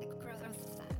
the 0.00 0.06
growth 0.06 0.42
of 0.44 0.76
that. 0.78 0.95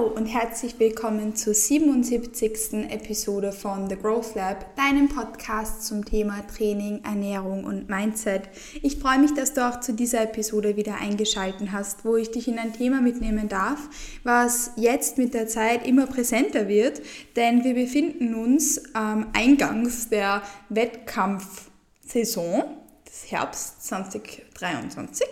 Und 0.00 0.24
herzlich 0.26 0.78
willkommen 0.78 1.36
zur 1.36 1.52
77. 1.52 2.90
Episode 2.90 3.52
von 3.52 3.86
The 3.90 3.96
Growth 3.96 4.34
Lab, 4.34 4.74
deinem 4.74 5.10
Podcast 5.10 5.84
zum 5.84 6.06
Thema 6.06 6.42
Training, 6.56 7.04
Ernährung 7.04 7.64
und 7.64 7.90
Mindset. 7.90 8.48
Ich 8.80 8.96
freue 8.96 9.18
mich, 9.18 9.34
dass 9.34 9.52
du 9.52 9.68
auch 9.68 9.80
zu 9.80 9.92
dieser 9.92 10.22
Episode 10.22 10.76
wieder 10.76 10.94
eingeschaltet 10.94 11.70
hast, 11.72 12.06
wo 12.06 12.16
ich 12.16 12.30
dich 12.30 12.48
in 12.48 12.58
ein 12.58 12.72
Thema 12.72 13.02
mitnehmen 13.02 13.50
darf, 13.50 13.90
was 14.24 14.70
jetzt 14.76 15.18
mit 15.18 15.34
der 15.34 15.48
Zeit 15.48 15.86
immer 15.86 16.06
präsenter 16.06 16.66
wird, 16.66 17.02
denn 17.36 17.62
wir 17.62 17.74
befinden 17.74 18.34
uns 18.34 18.78
ähm, 18.96 19.26
eingangs 19.34 20.08
der 20.08 20.40
Wettkampfsaison 20.70 22.64
des 23.06 23.30
Herbst 23.30 23.86
2023, 23.86 25.26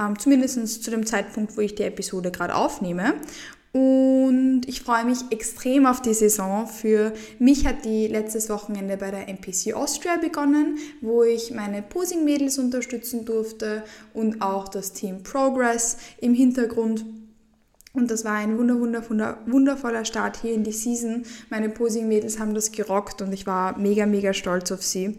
ähm, 0.00 0.18
zumindest 0.18 0.82
zu 0.82 0.90
dem 0.90 1.06
Zeitpunkt, 1.06 1.56
wo 1.56 1.60
ich 1.60 1.76
die 1.76 1.84
Episode 1.84 2.32
gerade 2.32 2.56
aufnehme. 2.56 3.14
Und 3.72 4.62
ich 4.66 4.82
freue 4.82 5.04
mich 5.04 5.18
extrem 5.30 5.86
auf 5.86 6.02
die 6.02 6.14
Saison. 6.14 6.66
Für 6.66 7.12
mich 7.38 7.66
hat 7.66 7.84
die 7.84 8.08
letztes 8.08 8.48
Wochenende 8.48 8.96
bei 8.96 9.12
der 9.12 9.28
NPC 9.28 9.74
Austria 9.74 10.16
begonnen, 10.16 10.78
wo 11.00 11.22
ich 11.22 11.52
meine 11.52 11.80
Posing-Mädels 11.80 12.58
unterstützen 12.58 13.24
durfte 13.24 13.84
und 14.12 14.42
auch 14.42 14.66
das 14.66 14.92
Team 14.92 15.22
Progress 15.22 15.98
im 16.20 16.34
Hintergrund. 16.34 17.04
Und 17.92 18.10
das 18.10 18.24
war 18.24 18.34
ein 18.34 18.58
wunder, 18.58 18.78
wunder, 18.80 19.08
wunder, 19.08 19.38
wundervoller 19.46 20.04
Start 20.04 20.40
hier 20.40 20.54
in 20.54 20.64
die 20.64 20.72
Season. 20.72 21.24
Meine 21.48 21.68
Posing-Mädels 21.68 22.40
haben 22.40 22.54
das 22.54 22.72
gerockt 22.72 23.22
und 23.22 23.32
ich 23.32 23.46
war 23.46 23.78
mega, 23.78 24.06
mega 24.06 24.32
stolz 24.32 24.72
auf 24.72 24.82
sie. 24.82 25.18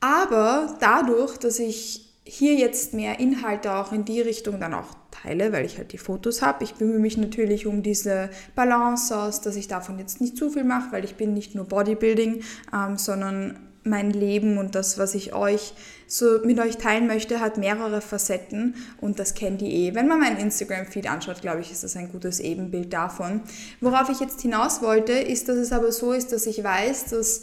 Aber 0.00 0.76
dadurch, 0.80 1.36
dass 1.36 1.58
ich 1.58 2.08
hier 2.24 2.54
jetzt 2.54 2.94
mehr 2.94 3.20
Inhalte 3.20 3.74
auch 3.74 3.92
in 3.92 4.04
die 4.04 4.20
Richtung 4.20 4.60
dann 4.60 4.74
auch 4.74 5.01
teile, 5.22 5.52
weil 5.52 5.64
ich 5.64 5.78
halt 5.78 5.92
die 5.92 5.98
Fotos 5.98 6.42
habe. 6.42 6.64
Ich 6.64 6.74
bemühe 6.74 6.98
mich 6.98 7.16
natürlich 7.16 7.66
um 7.66 7.82
diese 7.82 8.30
Balance 8.54 9.16
aus, 9.16 9.40
dass 9.40 9.56
ich 9.56 9.68
davon 9.68 9.98
jetzt 9.98 10.20
nicht 10.20 10.36
zu 10.36 10.50
viel 10.50 10.64
mache, 10.64 10.92
weil 10.92 11.04
ich 11.04 11.16
bin 11.16 11.34
nicht 11.34 11.54
nur 11.54 11.64
Bodybuilding, 11.64 12.42
ähm, 12.72 12.98
sondern 12.98 13.58
mein 13.84 14.10
Leben 14.10 14.58
und 14.58 14.74
das, 14.74 14.96
was 14.98 15.14
ich 15.14 15.34
euch 15.34 15.74
so 16.06 16.38
mit 16.44 16.60
euch 16.60 16.76
teilen 16.76 17.06
möchte, 17.06 17.40
hat 17.40 17.56
mehrere 17.56 18.00
Facetten 18.00 18.76
und 19.00 19.18
das 19.18 19.34
kennt 19.34 19.60
ihr 19.62 19.70
eh. 19.70 19.94
Wenn 19.94 20.06
man 20.06 20.20
meinen 20.20 20.36
Instagram-Feed 20.36 21.10
anschaut, 21.10 21.40
glaube 21.40 21.62
ich, 21.62 21.72
ist 21.72 21.82
das 21.82 21.96
ein 21.96 22.12
gutes 22.12 22.38
Ebenbild 22.38 22.92
davon. 22.92 23.40
Worauf 23.80 24.08
ich 24.08 24.20
jetzt 24.20 24.40
hinaus 24.40 24.82
wollte, 24.82 25.12
ist, 25.12 25.48
dass 25.48 25.56
es 25.56 25.72
aber 25.72 25.90
so 25.90 26.12
ist, 26.12 26.32
dass 26.32 26.46
ich 26.46 26.62
weiß, 26.62 27.06
dass 27.06 27.42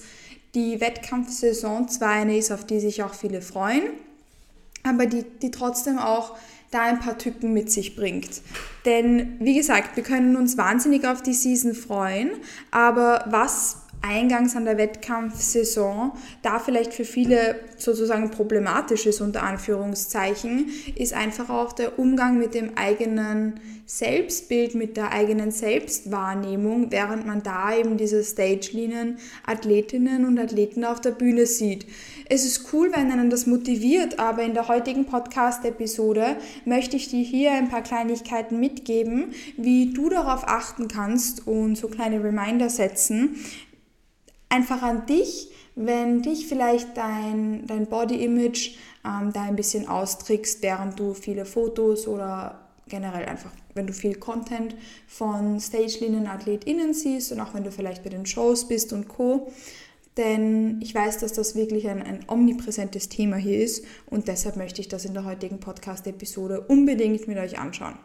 die 0.55 0.79
Wettkampfsaison 0.79 1.89
zwar 1.89 2.09
eine 2.09 2.37
ist, 2.37 2.51
auf 2.51 2.65
die 2.65 2.79
sich 2.79 3.03
auch 3.03 3.13
viele 3.13 3.41
freuen, 3.41 3.83
aber 4.83 5.05
die, 5.07 5.25
die 5.41 5.51
trotzdem 5.51 5.99
auch 5.99 6.37
da 6.71 6.83
ein 6.83 6.99
paar 6.99 7.17
Tücken 7.17 7.53
mit 7.53 7.71
sich 7.71 7.95
bringt. 7.95 8.41
Denn 8.85 9.37
wie 9.39 9.55
gesagt, 9.55 9.95
wir 9.95 10.03
können 10.03 10.35
uns 10.35 10.57
wahnsinnig 10.57 11.07
auf 11.07 11.21
die 11.21 11.33
Season 11.33 11.73
freuen, 11.73 12.31
aber 12.71 13.25
was 13.27 13.77
eingangs 14.01 14.55
an 14.55 14.65
der 14.65 14.77
Wettkampfsaison 14.77 16.13
da 16.41 16.59
vielleicht 16.59 16.93
für 16.93 17.05
viele 17.05 17.59
sozusagen 17.77 18.31
problematisch 18.31 19.05
ist, 19.05 19.21
unter 19.21 19.43
Anführungszeichen, 19.43 20.69
ist 20.95 21.13
einfach 21.13 21.49
auch 21.49 21.73
der 21.73 21.99
Umgang 21.99 22.37
mit 22.37 22.53
dem 22.53 22.77
eigenen 22.77 23.59
Selbstbild, 23.85 24.75
mit 24.75 24.97
der 24.97 25.11
eigenen 25.11 25.49
Selbstwahrnehmung, 25.49 26.91
während 26.91 27.25
man 27.25 27.41
da 27.41 27.75
eben 27.75 27.97
diese 27.97 28.23
Stage-Linien 28.23 29.17
Athletinnen 29.47 30.25
und 30.25 30.37
Athleten 30.37 30.85
auf 30.85 31.01
der 31.01 31.09
Bühne 31.09 31.47
sieht. 31.47 31.87
Es 32.29 32.45
ist 32.45 32.71
cool, 32.71 32.91
wenn 32.93 33.11
einen 33.11 33.31
das 33.31 33.47
motiviert, 33.47 34.19
aber 34.19 34.43
in 34.43 34.53
der 34.53 34.67
heutigen 34.67 35.05
Podcast-Episode 35.05 36.35
möchte 36.65 36.97
ich 36.97 37.09
dir 37.09 37.23
hier 37.23 37.53
ein 37.53 37.69
paar 37.69 37.81
Kleinigkeiten 37.81 38.59
mitgeben, 38.59 39.33
wie 39.57 39.91
du 39.91 40.09
darauf 40.09 40.47
achten 40.47 40.87
kannst 40.87 41.47
und 41.47 41.75
so 41.75 41.87
kleine 41.87 42.23
Reminder 42.23 42.69
setzen, 42.69 43.37
einfach 44.49 44.81
an 44.81 45.05
dich, 45.05 45.51
wenn 45.75 46.21
dich 46.21 46.47
vielleicht 46.47 46.97
dein, 46.97 47.65
dein 47.67 47.85
Body-Image 47.85 48.75
ähm, 49.05 49.31
da 49.31 49.43
ein 49.43 49.55
bisschen 49.55 49.87
austrickst, 49.87 50.61
während 50.61 50.99
du 50.99 51.13
viele 51.13 51.45
Fotos 51.45 52.07
oder 52.07 52.59
generell 52.89 53.25
einfach, 53.25 53.51
wenn 53.75 53.87
du 53.87 53.93
viel 53.93 54.15
Content 54.15 54.75
von 55.07 55.59
Stage-Linien, 55.59 56.27
AthletInnen 56.27 56.93
siehst 56.93 57.31
und 57.31 57.39
auch 57.39 57.53
wenn 57.53 57.63
du 57.63 57.71
vielleicht 57.71 58.03
bei 58.03 58.09
den 58.09 58.25
Shows 58.25 58.67
bist 58.67 58.91
und 58.91 59.07
Co. 59.07 59.51
Denn 60.17 60.81
ich 60.81 60.93
weiß, 60.93 61.19
dass 61.19 61.33
das 61.33 61.55
wirklich 61.55 61.87
ein, 61.87 62.01
ein 62.01 62.25
omnipräsentes 62.27 63.07
Thema 63.07 63.37
hier 63.37 63.63
ist 63.63 63.85
und 64.07 64.27
deshalb 64.27 64.57
möchte 64.57 64.81
ich 64.81 64.89
das 64.89 65.05
in 65.05 65.13
der 65.13 65.23
heutigen 65.23 65.59
Podcast-Episode 65.59 66.61
unbedingt 66.61 67.27
mit 67.27 67.37
euch 67.37 67.57
anschauen. 67.57 67.97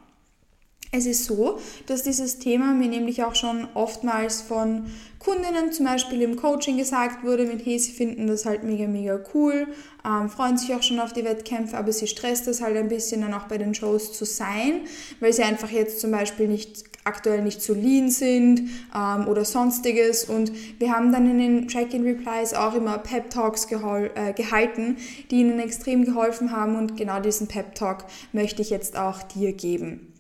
Es 0.97 1.07
ist 1.07 1.25
so, 1.25 1.59
dass 1.87 2.05
dieses 2.05 2.39
Thema 2.39 2.73
mir 2.73 2.87
nämlich 2.87 3.25
auch 3.25 3.35
schon 3.35 3.67
oftmals 3.75 4.43
von 4.43 4.87
Kundinnen 5.19 5.73
zum 5.73 5.87
Beispiel 5.87 6.23
im 6.23 6.37
Coaching 6.37 6.77
gesagt 6.77 7.25
wurde, 7.25 7.47
mit 7.47 7.67
hey, 7.67 7.81
sie 7.81 7.91
finden 7.91 8.29
das 8.29 8.47
halt 8.47 8.63
mega, 8.63 8.87
mega 8.87 9.19
cool, 9.35 9.67
ähm, 10.07 10.29
freuen 10.29 10.57
sich 10.57 10.73
auch 10.73 10.85
schon 10.85 11.01
auf 11.01 11.13
die 11.13 11.25
Wettkämpfe, 11.25 11.77
aber 11.77 11.91
sie 11.91 12.07
stresst 12.07 12.47
das 12.47 12.61
halt 12.61 12.77
ein 12.77 12.89
bisschen 12.89 13.23
dann 13.23 13.35
auch 13.35 13.49
bei 13.49 13.59
den 13.59 13.75
Shows 13.75 14.13
zu 14.13 14.25
sein, 14.25 14.83
weil 15.19 15.33
sie 15.33 15.43
einfach 15.43 15.69
jetzt 15.69 15.99
zum 15.99 16.13
Beispiel 16.13 16.47
nicht 16.47 16.85
aktuell 17.03 17.43
nicht 17.43 17.61
so 17.61 17.75
lean 17.75 18.09
sind 18.09 18.71
ähm, 18.95 19.27
oder 19.27 19.45
sonstiges. 19.45 20.27
Und 20.27 20.53
wir 20.79 20.93
haben 20.93 21.11
dann 21.11 21.29
in 21.29 21.39
den 21.39 21.67
Check-in-Replies 21.67 22.55
auch 22.55 22.75
immer 22.75 22.99
Pep-Talks 22.99 23.67
äh, 23.67 24.33
gehalten, 24.33 24.99
die 25.33 25.41
ihnen 25.41 25.59
extrem 25.59 26.05
geholfen 26.05 26.53
haben. 26.53 26.77
Und 26.77 26.97
genau 26.97 27.19
diesen 27.19 27.49
Pep-Talk 27.49 28.05
möchte 28.33 28.63
ich 28.63 28.71
jetzt 28.71 28.97
auch 28.97 29.25
dir 29.25 29.53
geben. 29.53 30.14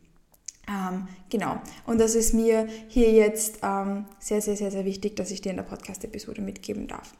Ähm, 0.68 1.08
genau. 1.30 1.60
Und 1.86 1.98
das 1.98 2.14
ist 2.14 2.32
mir 2.32 2.68
hier 2.88 3.12
jetzt 3.12 3.58
ähm, 3.62 4.06
sehr, 4.18 4.40
sehr, 4.40 4.56
sehr, 4.56 4.70
sehr 4.70 4.84
wichtig, 4.84 5.16
dass 5.16 5.30
ich 5.30 5.40
dir 5.40 5.50
in 5.50 5.56
der 5.56 5.64
Podcast-Episode 5.64 6.40
mitgeben 6.40 6.88
darf. 6.88 7.12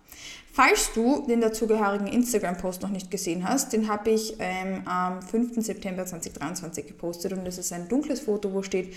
Falls 0.57 0.93
du 0.93 1.27
den 1.27 1.41
dazugehörigen 1.41 2.07
Instagram-Post 2.07 2.83
noch 2.83 2.91
nicht 2.91 3.11
gesehen 3.11 3.43
hast, 3.49 3.73
den 3.73 3.89
habe 3.89 4.11
ich 4.11 4.37
ähm, 4.39 4.83
am 4.85 5.21
5. 5.21 5.57
September 5.57 6.07
2023 6.07 6.87
gepostet 6.87 7.33
und 7.33 7.45
das 7.45 7.59
ist 7.59 7.73
ein 7.73 7.89
dunkles 7.89 8.21
Foto, 8.21 8.53
wo 8.53 8.63
steht 8.63 8.95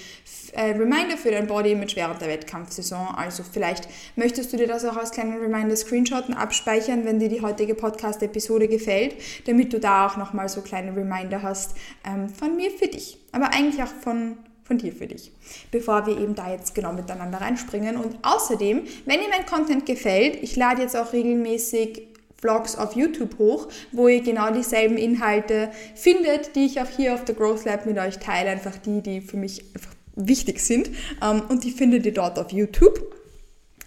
äh, 0.52 0.74
Reminder 0.74 1.18
für 1.18 1.32
dein 1.32 1.48
Body 1.48 1.72
Image 1.72 1.96
während 1.96 2.22
der 2.22 2.28
Wettkampfsaison. 2.28 3.08
Also 3.16 3.42
vielleicht 3.42 3.90
möchtest 4.16 4.54
du 4.54 4.58
dir 4.58 4.68
das 4.68 4.86
auch 4.86 4.98
als 4.98 5.10
kleinen 5.10 5.40
Reminder 5.40 5.76
screenshotten, 5.76 6.36
abspeichern, 6.36 7.06
wenn 7.06 7.18
dir 7.18 7.30
die 7.30 7.42
heutige 7.42 7.74
Podcast-Episode 7.74 8.68
gefällt, 8.68 9.16
damit 9.48 9.74
du 9.74 9.80
da 9.80 10.06
auch 10.06 10.16
nochmal 10.16 10.50
so 10.50 10.62
kleine 10.62 10.96
Reminder 10.96 11.42
hast 11.42 11.76
ähm, 12.06 12.30
von 12.30 12.56
mir 12.56 12.70
für 12.70 12.88
dich. 12.88 13.18
Aber 13.32 13.52
eigentlich 13.52 13.82
auch 13.82 13.94
von 14.04 14.38
von 14.68 14.78
dir 14.78 14.92
für 14.92 15.08
dich, 15.08 15.32
bevor 15.72 16.06
wir 16.06 16.20
eben 16.20 16.36
da 16.36 16.52
jetzt 16.52 16.76
genau 16.76 16.92
miteinander 16.94 17.40
reinspringen. 17.40 17.96
Und 17.96 18.18
außerdem, 18.22 18.82
wenn 19.06 19.20
dir 19.20 19.30
mein 19.30 19.46
Content 19.46 19.86
gefällt, 19.86 20.44
ich 20.44 20.56
lade 20.56 20.82
jetzt 20.82 20.96
auch 20.96 21.14
regelmäßig 21.14 22.08
Vlogs 22.40 22.76
auf 22.76 22.96
YouTube 22.96 23.40
hoch, 23.40 23.68
wo 23.92 24.08
ihr 24.08 24.22
genau 24.22 24.52
dieselben 24.52 24.98
Inhalte 24.98 25.72
findet, 25.96 26.56
die 26.56 26.66
ich 26.66 26.80
auch 26.80 26.88
hier 26.88 27.16
auf 27.16 27.26
der 27.26 27.34
Growth 27.34 27.66
Lab 27.66 27.86
mit 27.86 27.98
euch 27.98 28.20
teile, 28.20 28.50
einfach 28.52 28.78
die, 28.78 29.02
die 29.02 29.22
für 29.22 29.38
mich 29.38 29.64
einfach 29.74 29.94
wichtig 30.16 30.60
sind. 30.60 30.90
Ähm, 31.24 31.44
und 31.50 31.64
die 31.64 31.72
findet 31.72 32.06
ihr 32.06 32.14
dort 32.14 32.38
auf 32.38 32.52
YouTube 32.52 33.16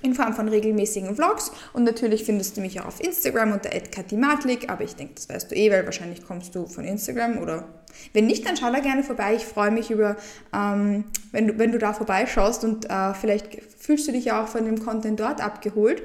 in 0.03 0.15
Form 0.15 0.35
von 0.35 0.49
regelmäßigen 0.49 1.15
Vlogs 1.15 1.53
und 1.75 1.85
natürlich 1.85 2.25
findest 2.25 2.57
du 2.57 2.63
mich 2.63 2.81
auch 2.81 2.87
auf 2.87 3.01
Instagram 3.01 3.53
unter 3.53 3.69
@katimatlik, 3.69 4.71
aber 4.71 4.83
ich 4.83 4.97
denke, 4.97 5.15
das 5.17 5.29
weißt 5.29 5.51
du 5.51 5.55
eh, 5.55 5.71
weil 5.71 5.85
wahrscheinlich 5.85 6.25
kommst 6.25 6.55
du 6.55 6.67
von 6.67 6.85
Instagram 6.85 7.37
oder 7.37 7.69
wenn 8.13 8.27
nicht, 8.27 8.47
dann 8.47 8.57
schau 8.57 8.71
da 8.73 8.81
gerne 8.81 9.03
vorbei. 9.03 9.35
Ich 9.35 9.45
freue 9.45 9.71
mich 9.71 9.91
über, 9.91 10.17
ähm, 10.55 11.05
wenn, 11.33 11.47
du, 11.49 11.59
wenn 11.59 11.73
du 11.73 11.79
da 11.79 11.93
vorbeischaust 11.93 12.65
und 12.65 12.89
äh, 12.91 13.15
vielleicht 13.15 13.59
fühlst 13.79 14.09
du 14.09 14.13
dich 14.13 14.27
ja 14.27 14.43
auch 14.43 14.49
von 14.49 14.65
dem 14.65 14.85
Content 14.85 15.21
dort 15.21 15.43
abgeholt. 15.43 16.03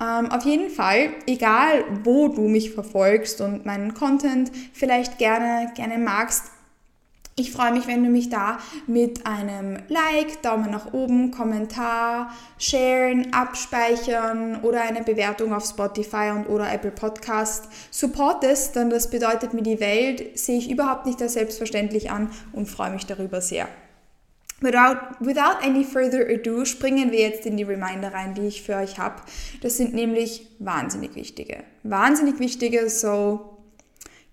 Ähm, 0.00 0.30
auf 0.32 0.44
jeden 0.44 0.70
Fall, 0.70 1.10
egal 1.26 1.84
wo 2.02 2.28
du 2.28 2.48
mich 2.48 2.72
verfolgst 2.72 3.40
und 3.40 3.64
meinen 3.64 3.94
Content 3.94 4.50
vielleicht 4.72 5.18
gerne, 5.18 5.72
gerne 5.76 5.98
magst, 5.98 6.50
ich 7.36 7.50
freue 7.50 7.72
mich, 7.72 7.88
wenn 7.88 8.04
du 8.04 8.10
mich 8.10 8.28
da 8.28 8.58
mit 8.86 9.26
einem 9.26 9.78
Like, 9.88 10.40
Daumen 10.42 10.70
nach 10.70 10.92
oben, 10.92 11.32
Kommentar, 11.32 12.32
Sharen, 12.58 13.32
Abspeichern 13.32 14.60
oder 14.62 14.82
eine 14.82 15.02
Bewertung 15.02 15.52
auf 15.52 15.64
Spotify 15.64 16.30
und 16.34 16.46
oder 16.46 16.72
Apple 16.72 16.92
Podcast 16.92 17.64
supportest, 17.90 18.76
denn 18.76 18.88
das 18.88 19.10
bedeutet 19.10 19.52
mir 19.52 19.62
die 19.62 19.80
Welt, 19.80 20.38
sehe 20.38 20.58
ich 20.58 20.70
überhaupt 20.70 21.06
nicht 21.06 21.20
als 21.20 21.32
selbstverständlich 21.32 22.10
an 22.10 22.30
und 22.52 22.66
freue 22.66 22.90
mich 22.90 23.06
darüber 23.06 23.40
sehr. 23.40 23.68
Without, 24.60 25.16
without 25.18 25.60
any 25.60 25.84
further 25.84 26.26
ado 26.28 26.64
springen 26.64 27.10
wir 27.10 27.20
jetzt 27.20 27.44
in 27.44 27.56
die 27.56 27.64
Reminder 27.64 28.14
rein, 28.14 28.34
die 28.34 28.46
ich 28.46 28.62
für 28.62 28.76
euch 28.76 28.98
habe. 28.98 29.16
Das 29.60 29.76
sind 29.76 29.92
nämlich 29.92 30.46
wahnsinnig 30.60 31.16
wichtige. 31.16 31.64
Wahnsinnig 31.82 32.38
wichtige, 32.38 32.88
so 32.88 33.58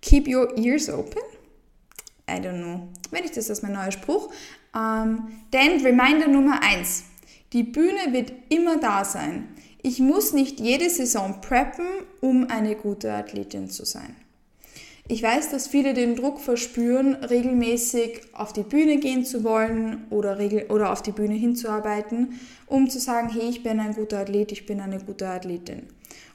keep 0.02 0.28
your 0.28 0.56
ears 0.56 0.88
open. 0.90 1.31
I 2.36 2.40
don't 2.40 2.62
know. 2.62 2.88
Wenn 3.12 3.24
ich 3.24 3.32
das 3.32 3.50
ist 3.50 3.64
mein 3.64 3.74
neuer 3.74 3.92
Spruch. 3.92 4.32
Ähm, 4.76 5.28
denn 5.54 5.82
Reminder 5.86 6.28
Nummer 6.28 6.62
eins: 6.64 7.04
Die 7.54 7.64
Bühne 7.64 8.12
wird 8.12 8.32
immer 8.50 8.78
da 8.78 9.04
sein. 9.06 9.50
Ich 9.84 10.00
muss 10.00 10.34
nicht 10.34 10.60
jede 10.60 10.90
Saison 10.90 11.42
preppen, 11.42 11.86
um 12.22 12.48
eine 12.50 12.76
gute 12.76 13.12
Athletin 13.12 13.70
zu 13.70 13.84
sein. 13.84 14.16
Ich 15.08 15.24
weiß, 15.24 15.50
dass 15.50 15.68
viele 15.68 15.94
den 15.94 16.16
Druck 16.16 16.40
verspüren, 16.40 17.16
regelmäßig 17.16 18.22
auf 18.34 18.54
die 18.54 18.64
Bühne 18.64 18.98
gehen 18.98 19.26
zu 19.26 19.44
wollen 19.44 20.06
oder, 20.10 20.38
regel 20.38 20.68
oder 20.70 20.92
auf 20.92 21.02
die 21.02 21.12
Bühne 21.12 21.34
hinzuarbeiten, 21.34 22.40
um 22.68 22.90
zu 22.90 23.00
sagen, 23.00 23.30
hey, 23.30 23.50
ich 23.50 23.64
bin 23.64 23.80
ein 23.80 23.94
guter 23.94 24.20
Athlet, 24.20 24.52
ich 24.52 24.66
bin 24.66 24.80
eine 24.80 25.00
gute 25.00 25.28
Athletin. 25.28 25.88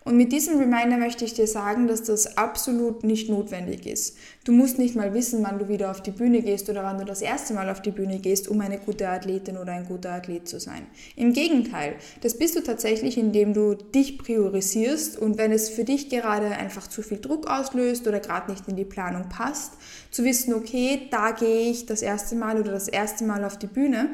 Und 0.06 0.16
mit 0.16 0.30
diesem 0.30 0.56
Reminder 0.60 0.98
möchte 0.98 1.24
ich 1.24 1.34
dir 1.34 1.48
sagen, 1.48 1.88
dass 1.88 2.04
das 2.04 2.36
absolut 2.36 3.02
nicht 3.02 3.28
notwendig 3.28 3.86
ist. 3.86 4.16
Du 4.44 4.52
musst 4.52 4.78
nicht 4.78 4.94
mal 4.94 5.12
wissen, 5.14 5.42
wann 5.42 5.58
du 5.58 5.68
wieder 5.68 5.90
auf 5.90 6.00
die 6.00 6.12
Bühne 6.12 6.42
gehst 6.42 6.70
oder 6.70 6.84
wann 6.84 6.98
du 6.98 7.04
das 7.04 7.22
erste 7.22 7.54
Mal 7.54 7.68
auf 7.68 7.82
die 7.82 7.90
Bühne 7.90 8.20
gehst, 8.20 8.46
um 8.46 8.60
eine 8.60 8.78
gute 8.78 9.08
Athletin 9.08 9.56
oder 9.56 9.72
ein 9.72 9.84
guter 9.84 10.12
Athlet 10.12 10.46
zu 10.46 10.60
sein. 10.60 10.86
Im 11.16 11.32
Gegenteil, 11.32 11.96
das 12.20 12.38
bist 12.38 12.54
du 12.54 12.60
tatsächlich, 12.62 13.18
indem 13.18 13.52
du 13.52 13.74
dich 13.74 14.16
priorisierst 14.16 15.18
und 15.18 15.38
wenn 15.38 15.50
es 15.50 15.70
für 15.70 15.82
dich 15.82 16.08
gerade 16.08 16.50
einfach 16.50 16.86
zu 16.86 17.02
viel 17.02 17.18
Druck 17.18 17.48
auslöst 17.48 18.06
oder 18.06 18.20
gerade 18.20 18.52
nicht 18.52 18.68
in 18.68 18.76
die 18.76 18.84
Planung 18.84 19.28
passt, 19.28 19.72
zu 20.12 20.22
wissen, 20.22 20.54
okay, 20.54 21.08
da 21.10 21.32
gehe 21.32 21.68
ich 21.68 21.84
das 21.84 22.02
erste 22.02 22.36
Mal 22.36 22.60
oder 22.60 22.70
das 22.70 22.86
erste 22.86 23.24
Mal 23.24 23.44
auf 23.44 23.58
die 23.58 23.66
Bühne 23.66 24.10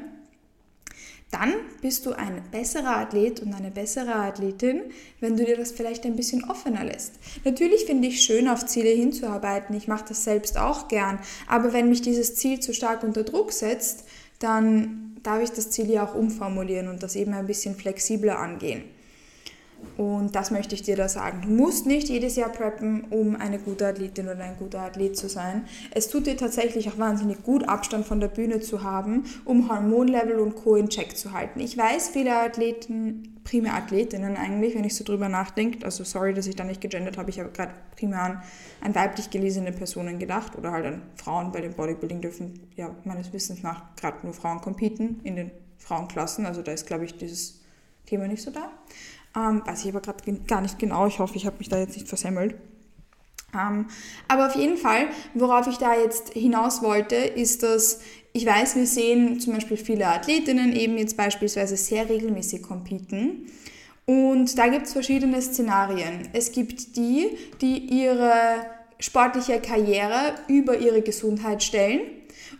dann 1.33 1.55
bist 1.81 2.05
du 2.07 2.13
ein 2.13 2.43
besserer 2.53 2.99
Athlet 2.99 3.41
und 3.41 3.55
eine 3.55 3.71
bessere 3.71 4.15
Athletin, 4.15 4.83
wenn 5.19 5.37
du 5.37 5.45
dir 5.45 5.57
das 5.57 5.73
vielleicht 5.73 6.05
ein 6.05 6.15
bisschen 6.15 6.45
offener 6.45 6.85
lässt. 6.85 7.15
Natürlich 7.45 7.87
finde 7.87 8.09
ich 8.09 8.21
schön, 8.23 8.49
auf 8.49 8.67
Ziele 8.67 8.91
hinzuarbeiten. 8.91 9.75
Ich 9.75 9.89
mache 9.89 10.05
das 10.09 10.25
selbst 10.25 10.59
auch 10.59 10.89
gern. 10.89 11.19
Aber 11.49 11.73
wenn 11.73 11.89
mich 11.89 12.03
dieses 12.03 12.37
Ziel 12.37 12.61
zu 12.61 12.75
stark 12.75 13.03
unter 13.03 13.25
Druck 13.25 13.53
setzt, 13.53 14.05
dann 14.39 15.17
darf 15.23 15.43
ich 15.43 15.51
das 15.51 15.71
Ziel 15.71 15.91
ja 15.91 16.05
auch 16.05 16.15
umformulieren 16.15 16.89
und 16.89 17.03
das 17.03 17.17
eben 17.17 17.33
ein 17.33 17.47
bisschen 17.47 17.77
flexibler 17.77 18.39
angehen. 18.39 18.85
Und 19.97 20.35
das 20.35 20.51
möchte 20.51 20.75
ich 20.75 20.83
dir 20.83 20.97
da 20.97 21.09
sagen. 21.09 21.43
Du 21.43 21.49
musst 21.49 21.87
nicht 21.87 22.09
jedes 22.09 22.37
Jahr 22.37 22.49
preppen, 22.49 23.05
um 23.11 23.37
eine 23.37 23.59
gute 23.59 23.87
Athletin 23.87 24.27
oder 24.27 24.43
ein 24.43 24.57
guter 24.59 24.81
Athlet 24.81 25.17
zu 25.17 25.29
sein. 25.29 25.67
Es 25.91 26.09
tut 26.09 26.27
dir 26.27 26.37
tatsächlich 26.37 26.89
auch 26.89 26.99
wahnsinnig 26.99 27.43
gut, 27.43 27.69
Abstand 27.69 28.07
von 28.07 28.21
der 28.21 28.29
Bühne 28.29 28.61
zu 28.61 28.83
haben, 28.83 29.25
um 29.45 29.69
Hormonlevel 29.69 30.39
und 30.39 30.57
Co. 30.57 30.77
in 30.77 30.89
Check 30.89 31.17
zu 31.17 31.33
halten. 31.33 31.61
Ich 31.61 31.77
weiß, 31.77 32.09
viele 32.09 32.35
Athleten, 32.37 33.41
primär 33.45 33.75
Athletinnen 33.75 34.37
eigentlich, 34.37 34.75
wenn 34.75 34.85
ich 34.85 34.95
so 34.95 35.05
drüber 35.05 35.29
nachdenke, 35.29 35.85
also 35.85 36.05
sorry, 36.05 36.33
dass 36.35 36.47
ich 36.47 36.57
da 36.57 36.65
nicht 36.65 36.81
gegendert 36.81 37.19
habe, 37.19 37.31
ich 37.31 37.41
habe 37.41 37.51
gerade 37.51 37.75
primär 37.97 38.23
an, 38.23 38.43
an 38.81 38.95
weiblich 38.95 39.31
gelesene 39.31 39.73
Personen 39.73 40.19
gedacht 40.19 40.57
oder 40.57 40.73
halt 40.73 40.87
an 40.87 41.03
Frauen, 41.17 41.53
weil 41.53 41.65
im 41.65 41.75
Bodybuilding 41.75 42.21
dürfen 42.21 42.61
ja 42.77 42.95
meines 43.05 43.33
Wissens 43.33 43.63
nach 43.63 43.95
gerade 43.97 44.19
nur 44.23 44.35
Frauen 44.35 44.61
competen 44.61 45.21
in 45.25 45.37
den 45.37 45.51
Frauenklassen, 45.79 46.47
also 46.47 46.63
da 46.63 46.73
ist 46.73 46.87
glaube 46.87 47.05
ich 47.05 47.17
dieses 47.17 47.61
Thema 48.07 48.29
nicht 48.29 48.43
so 48.43 48.51
da. 48.51 48.71
Ähm, 49.37 49.63
weiß 49.65 49.85
ich 49.85 49.91
aber 49.91 50.01
gerade 50.01 50.33
gar 50.47 50.61
nicht 50.61 50.79
genau. 50.79 51.07
Ich 51.07 51.19
hoffe, 51.19 51.37
ich 51.37 51.47
habe 51.47 51.59
mich 51.59 51.69
da 51.69 51.79
jetzt 51.79 51.97
nicht 51.97 52.09
versemmelt. 52.09 52.55
Ähm, 53.55 53.87
aber 54.29 54.47
auf 54.47 54.57
jeden 54.57 54.77
Fall, 54.77 55.09
worauf 55.35 55.67
ich 55.67 55.77
da 55.77 55.95
jetzt 55.95 56.31
hinaus 56.31 56.83
wollte, 56.83 57.17
ist, 57.17 57.63
dass 57.63 58.01
ich 58.33 58.47
weiß, 58.47 58.77
wir 58.77 58.87
sehen 58.87 59.41
zum 59.41 59.55
Beispiel 59.55 59.77
viele 59.77 60.07
Athletinnen 60.07 60.73
eben 60.75 60.97
jetzt 60.97 61.17
beispielsweise 61.17 61.77
sehr 61.77 62.09
regelmäßig 62.09 62.63
competen. 62.63 63.47
Und 64.07 64.59
da 64.59 64.69
gibt 64.69 64.87
es 64.87 64.93
verschiedene 64.95 65.41
Szenarien. 65.41 66.29
Es 66.33 66.53
gibt 66.53 66.97
die, 66.97 67.37
die 67.61 67.79
ihre 67.79 68.33
sportliche 68.99 69.61
Karriere 69.61 70.35
über 70.49 70.79
ihre 70.79 71.03
Gesundheit 71.03 71.63
stellen 71.63 72.01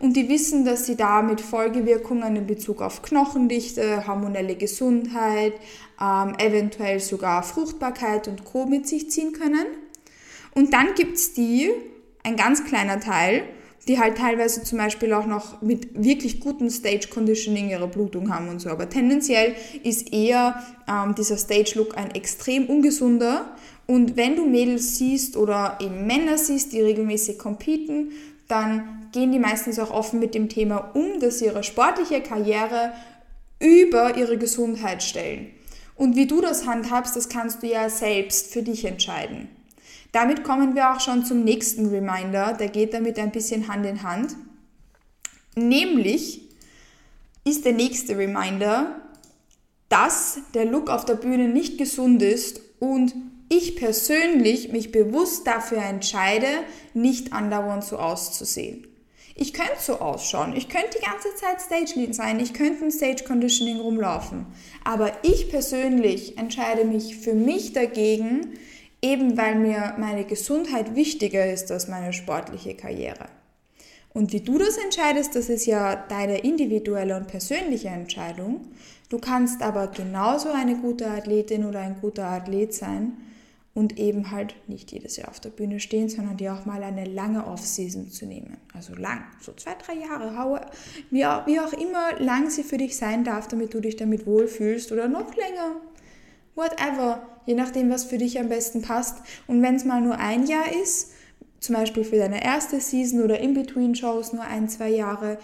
und 0.03 0.17
die 0.17 0.27
wissen, 0.27 0.65
dass 0.65 0.85
sie 0.85 0.97
damit 0.97 1.39
Folgewirkungen 1.39 2.35
in 2.35 2.45
Bezug 2.45 2.81
auf 2.81 3.03
Knochendichte, 3.03 4.05
hormonelle 4.05 4.55
Gesundheit, 4.55 5.53
ähm, 5.97 6.35
eventuell 6.39 6.99
sogar 6.99 7.41
Fruchtbarkeit 7.41 8.27
und 8.27 8.43
Co. 8.43 8.65
mit 8.65 8.85
sich 8.85 9.09
ziehen 9.09 9.31
können. 9.31 9.65
Und 10.53 10.73
dann 10.73 10.93
gibt 10.95 11.15
es 11.15 11.31
die, 11.31 11.71
ein 12.21 12.35
ganz 12.35 12.65
kleiner 12.65 12.99
Teil, 12.99 13.43
die 13.87 13.97
halt 13.97 14.17
teilweise 14.17 14.61
zum 14.63 14.77
Beispiel 14.77 15.13
auch 15.13 15.25
noch 15.25 15.61
mit 15.61 16.03
wirklich 16.03 16.41
gutem 16.41 16.69
Stage 16.69 17.07
Conditioning 17.07 17.69
ihre 17.69 17.87
Blutung 17.87 18.33
haben 18.33 18.49
und 18.49 18.59
so. 18.59 18.71
Aber 18.71 18.89
tendenziell 18.89 19.55
ist 19.83 20.11
eher 20.11 20.61
ähm, 20.85 21.15
dieser 21.15 21.37
Stage 21.37 21.75
Look 21.75 21.97
ein 21.97 22.11
extrem 22.11 22.65
ungesunder. 22.65 23.55
Und 23.87 24.17
wenn 24.17 24.35
du 24.35 24.45
Mädels 24.45 24.97
siehst 24.97 25.37
oder 25.37 25.77
eben 25.81 26.05
Männer 26.05 26.37
siehst, 26.37 26.73
die 26.73 26.81
regelmäßig 26.81 27.37
competen, 27.37 28.11
dann 28.53 29.09
gehen 29.11 29.31
die 29.31 29.39
meistens 29.39 29.79
auch 29.79 29.89
offen 29.89 30.19
mit 30.19 30.35
dem 30.35 30.47
Thema 30.47 30.91
um, 30.93 31.19
dass 31.19 31.39
sie 31.39 31.45
ihre 31.45 31.63
sportliche 31.63 32.21
Karriere 32.21 32.93
über 33.59 34.15
ihre 34.15 34.37
Gesundheit 34.37 35.01
stellen. 35.01 35.49
Und 35.95 36.15
wie 36.15 36.27
du 36.27 36.39
das 36.39 36.67
handhabst, 36.67 37.15
das 37.15 37.29
kannst 37.29 37.63
du 37.63 37.67
ja 37.67 37.89
selbst 37.89 38.53
für 38.53 38.61
dich 38.61 38.85
entscheiden. 38.85 39.49
Damit 40.11 40.43
kommen 40.43 40.75
wir 40.75 40.91
auch 40.91 40.99
schon 40.99 41.25
zum 41.25 41.43
nächsten 41.43 41.87
Reminder, 41.87 42.53
der 42.53 42.67
geht 42.67 42.93
damit 42.93 43.17
ein 43.17 43.31
bisschen 43.31 43.67
Hand 43.67 43.87
in 43.87 44.03
Hand. 44.03 44.35
Nämlich 45.55 46.41
ist 47.43 47.65
der 47.65 47.73
nächste 47.73 48.15
Reminder, 48.15 49.01
dass 49.89 50.37
der 50.53 50.65
Look 50.65 50.91
auf 50.91 51.05
der 51.05 51.15
Bühne 51.15 51.47
nicht 51.47 51.79
gesund 51.79 52.21
ist 52.21 52.61
und 52.79 53.15
ich 53.57 53.75
persönlich 53.75 54.71
mich 54.71 54.91
bewusst 54.91 55.45
dafür 55.45 55.77
entscheide, 55.77 56.47
nicht 56.93 57.33
andauernd 57.33 57.83
so 57.83 57.97
auszusehen. 57.97 58.87
Ich 59.35 59.53
könnte 59.53 59.79
so 59.79 59.99
ausschauen, 59.99 60.55
ich 60.55 60.69
könnte 60.69 60.97
die 60.99 61.05
ganze 61.05 61.35
Zeit 61.35 61.61
Stage 61.61 61.99
Lead 61.99 62.15
sein, 62.15 62.39
ich 62.39 62.53
könnte 62.53 62.83
im 62.83 62.91
Stage 62.91 63.23
Conditioning 63.23 63.79
rumlaufen. 63.79 64.45
Aber 64.83 65.11
ich 65.23 65.49
persönlich 65.49 66.37
entscheide 66.37 66.85
mich 66.85 67.17
für 67.17 67.33
mich 67.33 67.73
dagegen, 67.73 68.53
eben 69.01 69.37
weil 69.37 69.55
mir 69.55 69.95
meine 69.97 70.25
Gesundheit 70.25 70.95
wichtiger 70.95 71.51
ist 71.51 71.71
als 71.71 71.87
meine 71.87 72.13
sportliche 72.13 72.75
Karriere. 72.75 73.25
Und 74.13 74.33
wie 74.33 74.41
du 74.41 74.59
das 74.59 74.77
entscheidest, 74.77 75.35
das 75.35 75.49
ist 75.49 75.65
ja 75.65 75.95
deine 75.95 76.39
individuelle 76.39 77.17
und 77.17 77.27
persönliche 77.27 77.87
Entscheidung. 77.87 78.61
Du 79.09 79.17
kannst 79.17 79.63
aber 79.63 79.87
genauso 79.87 80.49
eine 80.49 80.75
gute 80.75 81.07
Athletin 81.07 81.65
oder 81.65 81.79
ein 81.79 81.97
guter 81.99 82.25
Athlet 82.25 82.73
sein 82.73 83.13
und 83.73 83.97
eben 83.97 84.29
halt 84.29 84.55
nicht 84.67 84.91
jedes 84.91 85.17
Jahr 85.17 85.29
auf 85.29 85.39
der 85.39 85.49
Bühne 85.49 85.79
stehen, 85.79 86.07
sondern 86.07 86.37
dir 86.37 86.53
auch 86.53 86.65
mal 86.65 86.83
eine 86.83 87.05
lange 87.05 87.45
Off-Season 87.47 88.11
zu 88.11 88.25
nehmen. 88.25 88.57
Also 88.73 88.93
lang, 88.93 89.23
so 89.41 89.51
zwei, 89.53 89.73
drei 89.73 89.95
Jahre, 89.95 90.67
wie 91.09 91.25
auch 91.25 91.73
immer 91.73 92.19
lang 92.19 92.49
sie 92.49 92.63
für 92.63 92.77
dich 92.77 92.95
sein 92.95 93.23
darf, 93.23 93.47
damit 93.47 93.73
du 93.73 93.79
dich 93.79 93.95
damit 93.95 94.27
wohlfühlst 94.27 94.91
oder 94.91 95.07
noch 95.07 95.35
länger. 95.35 95.77
Whatever, 96.55 97.27
je 97.47 97.55
nachdem, 97.55 97.89
was 97.89 98.03
für 98.03 98.19
dich 98.19 98.39
am 98.39 98.47
besten 98.49 98.83
passt. 98.83 99.23
Und 99.47 99.63
wenn 99.63 99.75
es 99.75 99.85
mal 99.85 100.01
nur 100.01 100.19
ein 100.19 100.45
Jahr 100.45 100.71
ist, 100.83 101.13
zum 101.59 101.75
Beispiel 101.75 102.03
für 102.03 102.17
deine 102.17 102.43
erste 102.43 102.79
Season 102.79 103.23
oder 103.23 103.39
In-Between-Shows 103.39 104.33
nur 104.33 104.43
ein, 104.43 104.69
zwei 104.69 104.89
Jahre, 104.89 105.39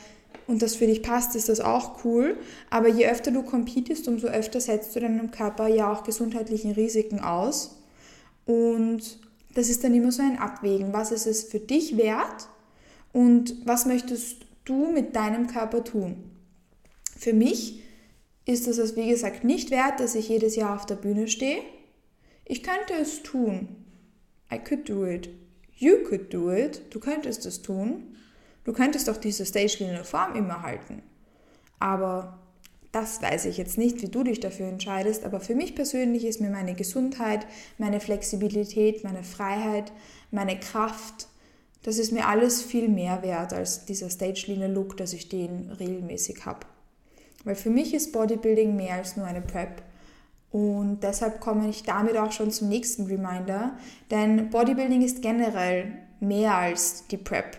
und 0.45 0.63
das 0.63 0.75
für 0.75 0.88
dich 0.88 1.03
passt, 1.03 1.36
ist 1.36 1.48
das 1.48 1.59
auch 1.59 2.03
cool. 2.03 2.36
Aber 2.71 2.88
je 2.88 3.07
öfter 3.07 3.29
du 3.29 3.43
competest, 3.43 4.07
umso 4.07 4.27
öfter 4.27 4.59
setzt 4.59 4.95
du 4.95 5.00
deinem 5.00 5.29
Körper 5.29 5.67
ja 5.67 5.91
auch 5.91 6.03
gesundheitlichen 6.03 6.71
Risiken 6.71 7.19
aus. 7.19 7.78
Und 8.49 9.19
das 9.53 9.69
ist 9.69 9.83
dann 9.83 9.93
immer 9.93 10.11
so 10.11 10.23
ein 10.23 10.39
Abwägen. 10.39 10.91
Was 10.91 11.11
ist 11.11 11.27
es 11.27 11.43
für 11.43 11.59
dich 11.59 11.97
wert 11.97 12.49
und 13.13 13.55
was 13.63 13.85
möchtest 13.85 14.37
du 14.65 14.91
mit 14.91 15.15
deinem 15.15 15.45
Körper 15.45 15.83
tun? 15.83 16.31
Für 17.15 17.33
mich 17.33 17.83
ist 18.45 18.67
es, 18.67 18.79
also 18.79 18.95
wie 18.95 19.07
gesagt, 19.07 19.43
nicht 19.43 19.69
wert, 19.69 19.99
dass 19.99 20.15
ich 20.15 20.29
jedes 20.29 20.55
Jahr 20.55 20.75
auf 20.75 20.87
der 20.87 20.95
Bühne 20.95 21.27
stehe. 21.27 21.61
Ich 22.43 22.63
könnte 22.63 22.95
es 22.99 23.21
tun. 23.21 23.67
I 24.51 24.57
could 24.57 24.89
do 24.89 25.05
it. 25.05 25.29
You 25.75 25.97
could 26.09 26.33
do 26.33 26.51
it. 26.51 26.81
Du 26.89 26.99
könntest 26.99 27.45
es 27.45 27.61
tun. 27.61 28.15
Du 28.63 28.73
könntest 28.73 29.11
auch 29.11 29.17
diese 29.17 29.45
stage 29.45 30.03
Form 30.03 30.33
immer 30.33 30.63
halten. 30.63 31.03
Aber 31.77 32.39
das 32.91 33.22
weiß 33.22 33.46
ich 33.46 33.58
jetzt 33.58 33.77
nicht, 33.77 34.01
wie 34.01 34.10
du 34.10 34.24
dich 34.24 34.39
dafür 34.39 34.67
entscheidest, 34.67 35.24
aber 35.24 35.39
für 35.39 35.55
mich 35.55 35.75
persönlich 35.75 36.25
ist 36.25 36.41
mir 36.41 36.50
meine 36.50 36.74
Gesundheit, 36.74 37.46
meine 37.77 38.00
Flexibilität, 38.00 39.03
meine 39.03 39.24
Freiheit, 39.24 39.91
meine 40.31 40.60
Kraft, 40.60 41.27
das 41.84 41.98
ist 41.98 42.12
mir 42.12 42.27
alles 42.27 42.62
viel 42.62 42.89
mehr 42.89 43.24
wert 43.24 43.53
als 43.53 43.86
dieser 43.86 44.10
Stage-Line-Look, 44.10 44.98
dass 44.98 45.13
ich 45.13 45.29
den 45.29 45.72
regelmäßig 45.72 46.46
habe. 46.46 46.65
Weil 47.46 47.55
für 47.55 47.69
mich 47.69 47.93
ist 47.93 48.12
Bodybuilding 48.12 48.75
mehr 48.75 48.96
als 48.96 49.15
nur 49.15 49.25
eine 49.25 49.41
Prep. 49.41 49.81
Und 50.51 51.01
deshalb 51.03 51.39
komme 51.39 51.69
ich 51.69 51.84
damit 51.84 52.17
auch 52.17 52.31
schon 52.31 52.51
zum 52.51 52.69
nächsten 52.69 53.05
Reminder, 53.05 53.77
denn 54.12 54.50
Bodybuilding 54.50 55.03
ist 55.03 55.22
generell 55.22 55.93
mehr 56.19 56.55
als 56.55 57.08
die 57.08 57.17
Prep. 57.17 57.58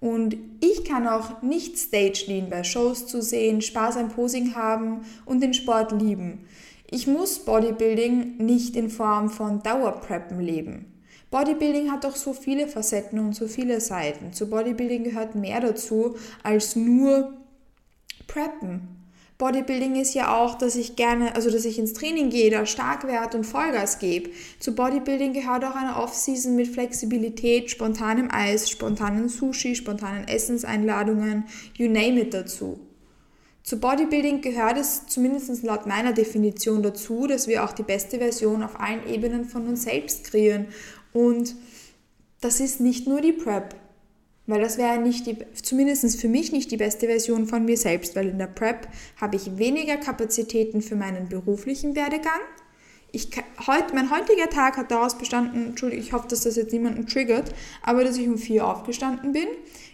Und 0.00 0.36
ich 0.60 0.84
kann 0.84 1.06
auch 1.06 1.42
nicht 1.42 1.78
Stage 1.78 2.24
Lean 2.26 2.50
bei 2.50 2.64
Shows 2.64 3.06
zu 3.06 3.22
sehen, 3.22 3.62
Spaß 3.62 3.96
am 3.96 4.10
Posing 4.10 4.54
haben 4.54 5.06
und 5.24 5.42
den 5.42 5.54
Sport 5.54 5.92
lieben. 5.92 6.46
Ich 6.90 7.06
muss 7.06 7.40
Bodybuilding 7.40 8.36
nicht 8.38 8.76
in 8.76 8.90
Form 8.90 9.30
von 9.30 9.62
Dauerpreppen 9.62 10.40
leben. 10.40 10.92
Bodybuilding 11.30 11.90
hat 11.90 12.04
doch 12.04 12.14
so 12.14 12.32
viele 12.32 12.68
Facetten 12.68 13.18
und 13.18 13.34
so 13.34 13.48
viele 13.48 13.80
Seiten. 13.80 14.32
Zu 14.32 14.48
Bodybuilding 14.48 15.04
gehört 15.04 15.34
mehr 15.34 15.60
dazu 15.60 16.16
als 16.42 16.76
nur 16.76 17.32
Preppen. 18.26 19.05
Bodybuilding 19.38 19.96
ist 19.96 20.14
ja 20.14 20.34
auch, 20.34 20.56
dass 20.56 20.76
ich 20.76 20.96
gerne, 20.96 21.34
also 21.34 21.50
dass 21.50 21.66
ich 21.66 21.78
ins 21.78 21.92
Training 21.92 22.30
gehe, 22.30 22.50
da 22.50 22.64
stark 22.64 23.06
werde 23.06 23.36
und 23.36 23.44
Vollgas 23.44 23.98
gebe. 23.98 24.30
Zu 24.60 24.74
Bodybuilding 24.74 25.34
gehört 25.34 25.62
auch 25.64 25.74
eine 25.74 25.96
Off-Season 25.96 26.56
mit 26.56 26.68
Flexibilität, 26.68 27.70
spontanem 27.70 28.30
Eis, 28.30 28.70
spontanen 28.70 29.28
Sushi, 29.28 29.74
spontanen 29.74 30.26
Essenseinladungen, 30.26 31.44
you 31.74 31.86
name 31.86 32.20
it 32.20 32.32
dazu. 32.32 32.80
Zu 33.62 33.78
Bodybuilding 33.78 34.40
gehört 34.40 34.78
es 34.78 35.06
zumindest 35.06 35.62
laut 35.64 35.86
meiner 35.86 36.12
Definition 36.12 36.82
dazu, 36.82 37.26
dass 37.26 37.46
wir 37.46 37.64
auch 37.64 37.72
die 37.72 37.82
beste 37.82 38.18
Version 38.18 38.62
auf 38.62 38.80
allen 38.80 39.06
Ebenen 39.06 39.44
von 39.44 39.66
uns 39.66 39.82
selbst 39.82 40.24
kreieren. 40.24 40.68
Und 41.12 41.56
das 42.40 42.60
ist 42.60 42.80
nicht 42.80 43.06
nur 43.06 43.20
die 43.20 43.32
Prep. 43.32 43.74
Weil 44.46 44.60
das 44.60 44.78
wäre 44.78 44.98
nicht 44.98 45.26
die, 45.26 45.36
zumindest 45.60 46.20
für 46.20 46.28
mich 46.28 46.52
nicht 46.52 46.70
die 46.70 46.76
beste 46.76 47.06
Version 47.06 47.46
von 47.46 47.64
mir 47.64 47.76
selbst, 47.76 48.14
weil 48.14 48.28
in 48.28 48.38
der 48.38 48.46
Prep 48.46 48.88
habe 49.20 49.36
ich 49.36 49.58
weniger 49.58 49.96
Kapazitäten 49.96 50.82
für 50.82 50.94
meinen 50.94 51.28
beruflichen 51.28 51.96
Werdegang. 51.96 52.40
Ich, 53.12 53.30
heut, 53.66 53.94
mein 53.94 54.10
heutiger 54.10 54.50
Tag 54.50 54.76
hat 54.76 54.90
daraus 54.90 55.16
bestanden, 55.16 55.68
Entschuldigung, 55.68 56.04
ich 56.04 56.12
hoffe, 56.12 56.28
dass 56.28 56.42
das 56.42 56.56
jetzt 56.56 56.72
niemanden 56.72 57.06
triggert, 57.06 57.54
aber 57.82 58.04
dass 58.04 58.18
ich 58.18 58.28
um 58.28 58.36
vier 58.36 58.66
aufgestanden 58.66 59.32
bin. 59.32 59.46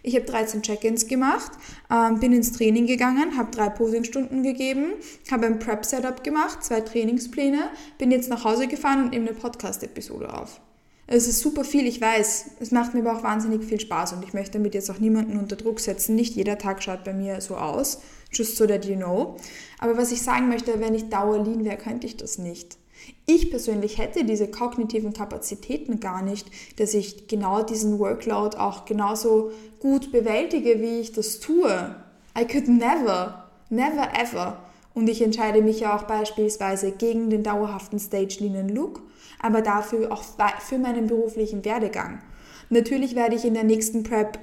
Ich 0.02 0.16
habe 0.16 0.25
13 0.25 0.62
Check-ins 0.62 1.06
gemacht, 1.06 1.52
ähm, 1.90 2.18
bin 2.18 2.32
ins 2.32 2.52
Training 2.52 2.87
gegangen, 2.87 3.37
habe 3.37 3.50
drei 3.52 3.68
Posingstunden 3.68 4.42
gegeben, 4.42 4.94
habe 5.30 5.47
ein 5.47 5.61
Prep-Setup 5.61 6.25
gemacht, 6.25 6.64
zwei 6.64 6.80
Trainingspläne, 6.80 7.71
bin 7.99 8.11
jetzt 8.11 8.28
nach 8.28 8.44
Hause 8.44 8.66
gefahren 8.66 9.04
und 9.04 9.11
nehme 9.11 9.28
eine 9.28 9.38
Podcast-Episode 9.38 10.35
auf. 10.35 10.61
Es 11.06 11.26
ist 11.26 11.40
super 11.40 11.64
viel, 11.64 11.87
ich 11.87 12.00
weiß. 12.00 12.52
Es 12.61 12.71
macht 12.71 12.94
mir 12.94 13.00
aber 13.00 13.18
auch 13.18 13.23
wahnsinnig 13.23 13.64
viel 13.64 13.80
Spaß 13.80 14.12
und 14.12 14.25
ich 14.25 14.35
möchte 14.35 14.52
damit 14.52 14.75
jetzt 14.75 14.90
auch 14.90 14.99
niemanden 14.99 15.38
unter 15.38 15.56
Druck 15.56 15.80
setzen. 15.80 16.14
Nicht 16.14 16.37
jeder 16.37 16.59
Tag 16.59 16.82
schaut 16.82 17.04
bei 17.04 17.12
mir 17.12 17.40
so 17.40 17.56
aus, 17.56 18.00
just 18.32 18.56
so 18.56 18.66
that 18.66 18.85
you 18.85 18.97
know. 18.97 19.37
Aber 19.78 19.97
was 19.97 20.12
ich 20.12 20.23
sagen 20.23 20.49
möchte, 20.49 20.80
wenn 20.80 20.94
ich 20.94 21.09
Dauerlean 21.11 21.64
wäre, 21.64 21.76
könnte 21.76 22.06
ich 22.06 22.16
das 22.16 22.38
nicht. 22.38 22.78
Ich 23.26 23.50
persönlich 23.50 23.99
hätte 23.99 24.25
diese 24.25 24.49
kognitiven 24.49 25.12
Kapazitäten 25.12 26.00
gar 26.00 26.23
nicht, 26.23 26.49
dass 26.78 26.94
ich 26.94 27.26
genau 27.26 27.62
diesen 27.62 27.99
Workload 27.99 28.56
auch 28.56 28.85
genauso 28.85 29.50
gut 29.80 30.12
bewältige, 30.12 30.80
wie 30.80 31.00
ich 31.00 31.12
das 31.12 31.40
tue. 31.40 31.97
I 32.38 32.47
could 32.47 32.68
never, 32.68 33.50
never 33.71 34.09
ever. 34.18 34.62
Und 34.94 35.08
ich 35.08 35.22
entscheide 35.22 35.62
mich 35.62 35.80
ja 35.80 35.96
auch 35.96 36.04
beispielsweise 36.04 36.92
gegen 36.92 37.30
den 37.30 37.42
dauerhaften 37.42 37.99
Stage-Linien-Look 37.99 39.02
aber 39.42 39.61
dafür 39.61 40.11
auch 40.12 40.22
für 40.61 40.78
meinen 40.78 41.08
beruflichen 41.08 41.64
Werdegang. 41.64 42.22
Natürlich 42.70 43.14
werde 43.14 43.34
ich 43.34 43.44
in 43.44 43.54
der 43.54 43.64
nächsten 43.64 44.04
Prep 44.04 44.38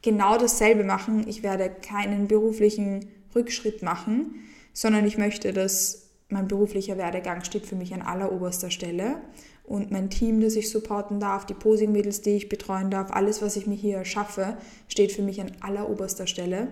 genau 0.00 0.38
dasselbe 0.38 0.84
machen. 0.84 1.26
Ich 1.28 1.42
werde 1.42 1.68
keinen 1.68 2.28
beruflichen 2.28 3.08
Rückschritt 3.34 3.82
machen, 3.82 4.36
sondern 4.72 5.04
ich 5.04 5.18
möchte, 5.18 5.52
dass 5.52 6.10
mein 6.28 6.48
beruflicher 6.48 6.96
Werdegang 6.96 7.44
steht 7.44 7.66
für 7.66 7.76
mich 7.76 7.92
an 7.92 8.02
alleroberster 8.02 8.70
Stelle 8.70 9.16
und 9.64 9.90
mein 9.90 10.10
Team, 10.10 10.40
das 10.40 10.54
ich 10.54 10.70
supporten 10.70 11.20
darf, 11.20 11.44
die 11.44 11.54
Posing-Mädels, 11.54 12.22
die 12.22 12.36
ich 12.36 12.48
betreuen 12.48 12.90
darf, 12.90 13.10
alles, 13.10 13.42
was 13.42 13.56
ich 13.56 13.66
mir 13.66 13.74
hier 13.74 14.04
schaffe, 14.04 14.56
steht 14.88 15.12
für 15.12 15.22
mich 15.22 15.40
an 15.40 15.52
alleroberster 15.60 16.26
Stelle. 16.26 16.68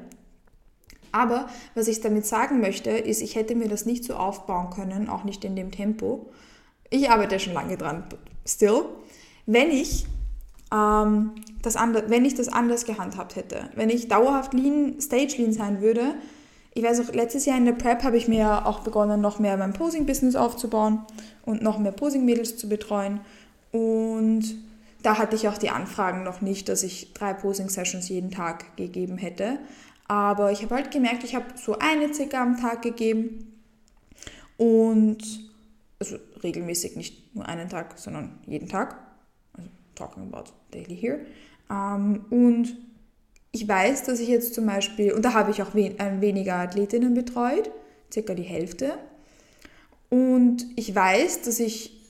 Aber 1.15 1.47
was 1.77 1.87
ich 1.87 2.01
damit 2.01 2.27
sagen 2.27 2.61
möchte, 2.61 2.91
ist, 2.91 3.23
ich 3.23 3.37
hätte 3.37 3.55
mir 3.55 3.69
das 3.69 3.87
nicht 3.87 4.03
so 4.03 4.15
aufbauen 4.15 4.71
können, 4.71 5.09
auch 5.09 5.23
nicht 5.23 5.45
in 5.45 5.55
dem 5.55 5.71
Tempo, 5.71 6.27
ich 6.91 7.09
arbeite 7.09 7.39
schon 7.39 7.55
lange 7.55 7.77
dran, 7.77 8.05
still. 8.45 8.83
Wenn 9.47 9.71
ich, 9.71 10.07
ähm, 10.73 11.31
das 11.63 11.77
wenn 11.77 12.25
ich 12.25 12.35
das 12.35 12.49
anders 12.49 12.85
gehandhabt 12.85 13.37
hätte, 13.37 13.71
wenn 13.77 13.91
ich 13.91 14.09
dauerhaft 14.09 14.55
Lean, 14.55 15.01
Stage 15.01 15.37
Lean 15.39 15.53
sein 15.53 15.81
würde, 15.81 16.17
ich 16.75 16.83
weiß 16.83 17.01
auch, 17.01 17.15
letztes 17.15 17.47
Jahr 17.47 17.59
in 17.59 17.65
der 17.65 17.73
Prep 17.75 18.03
habe 18.03 18.17
ich 18.17 18.27
mir 18.27 18.67
auch 18.67 18.81
begonnen, 18.81 19.21
noch 19.21 19.39
mehr 19.39 19.57
mein 19.57 19.73
Posing-Business 19.73 20.35
aufzubauen 20.35 21.03
und 21.45 21.63
noch 21.63 21.79
mehr 21.79 21.93
Posing-Mädels 21.93 22.57
zu 22.57 22.69
betreuen. 22.69 23.21
Und 23.71 24.57
da 25.05 25.19
hatte 25.19 25.37
ich 25.37 25.47
auch 25.47 25.59
die 25.59 25.71
Anfragen 25.71 26.25
noch 26.25 26.41
nicht, 26.41 26.69
dass 26.69 26.83
ich 26.83 27.13
drei 27.15 27.35
Posing-Sessions 27.35 28.09
jeden 28.09 28.33
Tag 28.33 28.77
gegeben 28.77 29.17
hätte. 29.17 29.61
Aber 30.07 30.53
ich 30.53 30.63
habe 30.63 30.75
halt 30.75 30.91
gemerkt, 30.91 31.25
ich 31.25 31.35
habe 31.35 31.47
so 31.57 31.79
eine 31.79 32.13
circa 32.13 32.43
am 32.43 32.61
Tag 32.61 32.83
gegeben. 32.83 33.61
Und 34.57 35.23
also 35.99 36.17
regelmäßig, 36.43 36.97
nicht 36.97 37.35
nur 37.35 37.47
einen 37.47 37.69
Tag, 37.69 37.99
sondern 37.99 38.39
jeden 38.47 38.69
Tag. 38.69 38.97
Also 39.55 39.71
talking 39.95 40.25
about 40.25 40.51
daily 40.71 40.97
here. 40.97 41.21
Ähm, 41.71 42.25
und 42.31 42.77
ich 43.53 43.67
weiß, 43.67 44.05
dass 44.05 44.21
ich 44.21 44.29
jetzt 44.29 44.55
zum 44.55 44.67
Beispiel, 44.67 45.13
und 45.13 45.25
da 45.25 45.33
habe 45.33 45.51
ich 45.51 45.63
auch 45.63 45.75
wen, 45.75 45.99
äh, 45.99 46.21
weniger 46.21 46.57
Athletinnen 46.57 47.15
betreut, 47.15 47.71
circa 48.13 48.35
die 48.35 48.43
Hälfte. 48.43 48.99
Und 50.11 50.67
ich 50.77 50.95
weiß, 50.95 51.43
dass 51.43 51.61
ich 51.61 52.01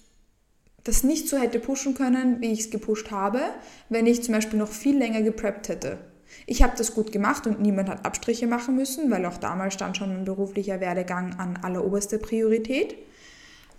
das 0.83 1.03
nicht 1.03 1.29
so 1.29 1.39
hätte 1.39 1.61
pushen 1.61 1.95
können, 1.95 2.41
wie 2.41 2.53
ich 2.53 2.61
es 2.61 2.71
gepusht 2.71 3.11
habe, 3.11 3.41
wenn 3.89 4.07
ich 4.07 4.23
zum 4.23 4.35
Beispiel 4.35 4.59
noch 4.59 4.69
viel 4.69 4.99
länger 4.99 5.23
gepreppt 5.23 5.69
hätte. 5.69 5.99
Ich 6.47 6.63
habe 6.63 6.75
das 6.77 6.95
gut 6.95 7.13
gemacht 7.13 7.47
und 7.47 7.61
niemand 7.61 7.89
hat 7.89 8.05
Abstriche 8.05 8.47
machen 8.47 8.77
müssen, 8.77 9.11
weil 9.11 9.25
auch 9.27 9.39
damals 9.39 9.75
stand 9.75 9.97
schon 9.97 10.11
ein 10.11 10.25
beruflicher 10.25 10.81
Werdegang 10.81 11.35
an 11.39 11.59
alleroberster 11.63 12.19
Priorität. 12.19 12.97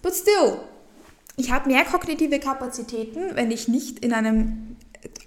But 0.01 0.13
still, 0.15 0.59
ich 1.37 1.51
habe 1.51 1.69
mehr 1.69 1.83
kognitive 1.83 2.39
Kapazitäten, 2.39 3.35
wenn 3.35 3.51
ich 3.51 3.67
nicht 3.67 4.03
in 4.03 4.13
einem 4.13 4.77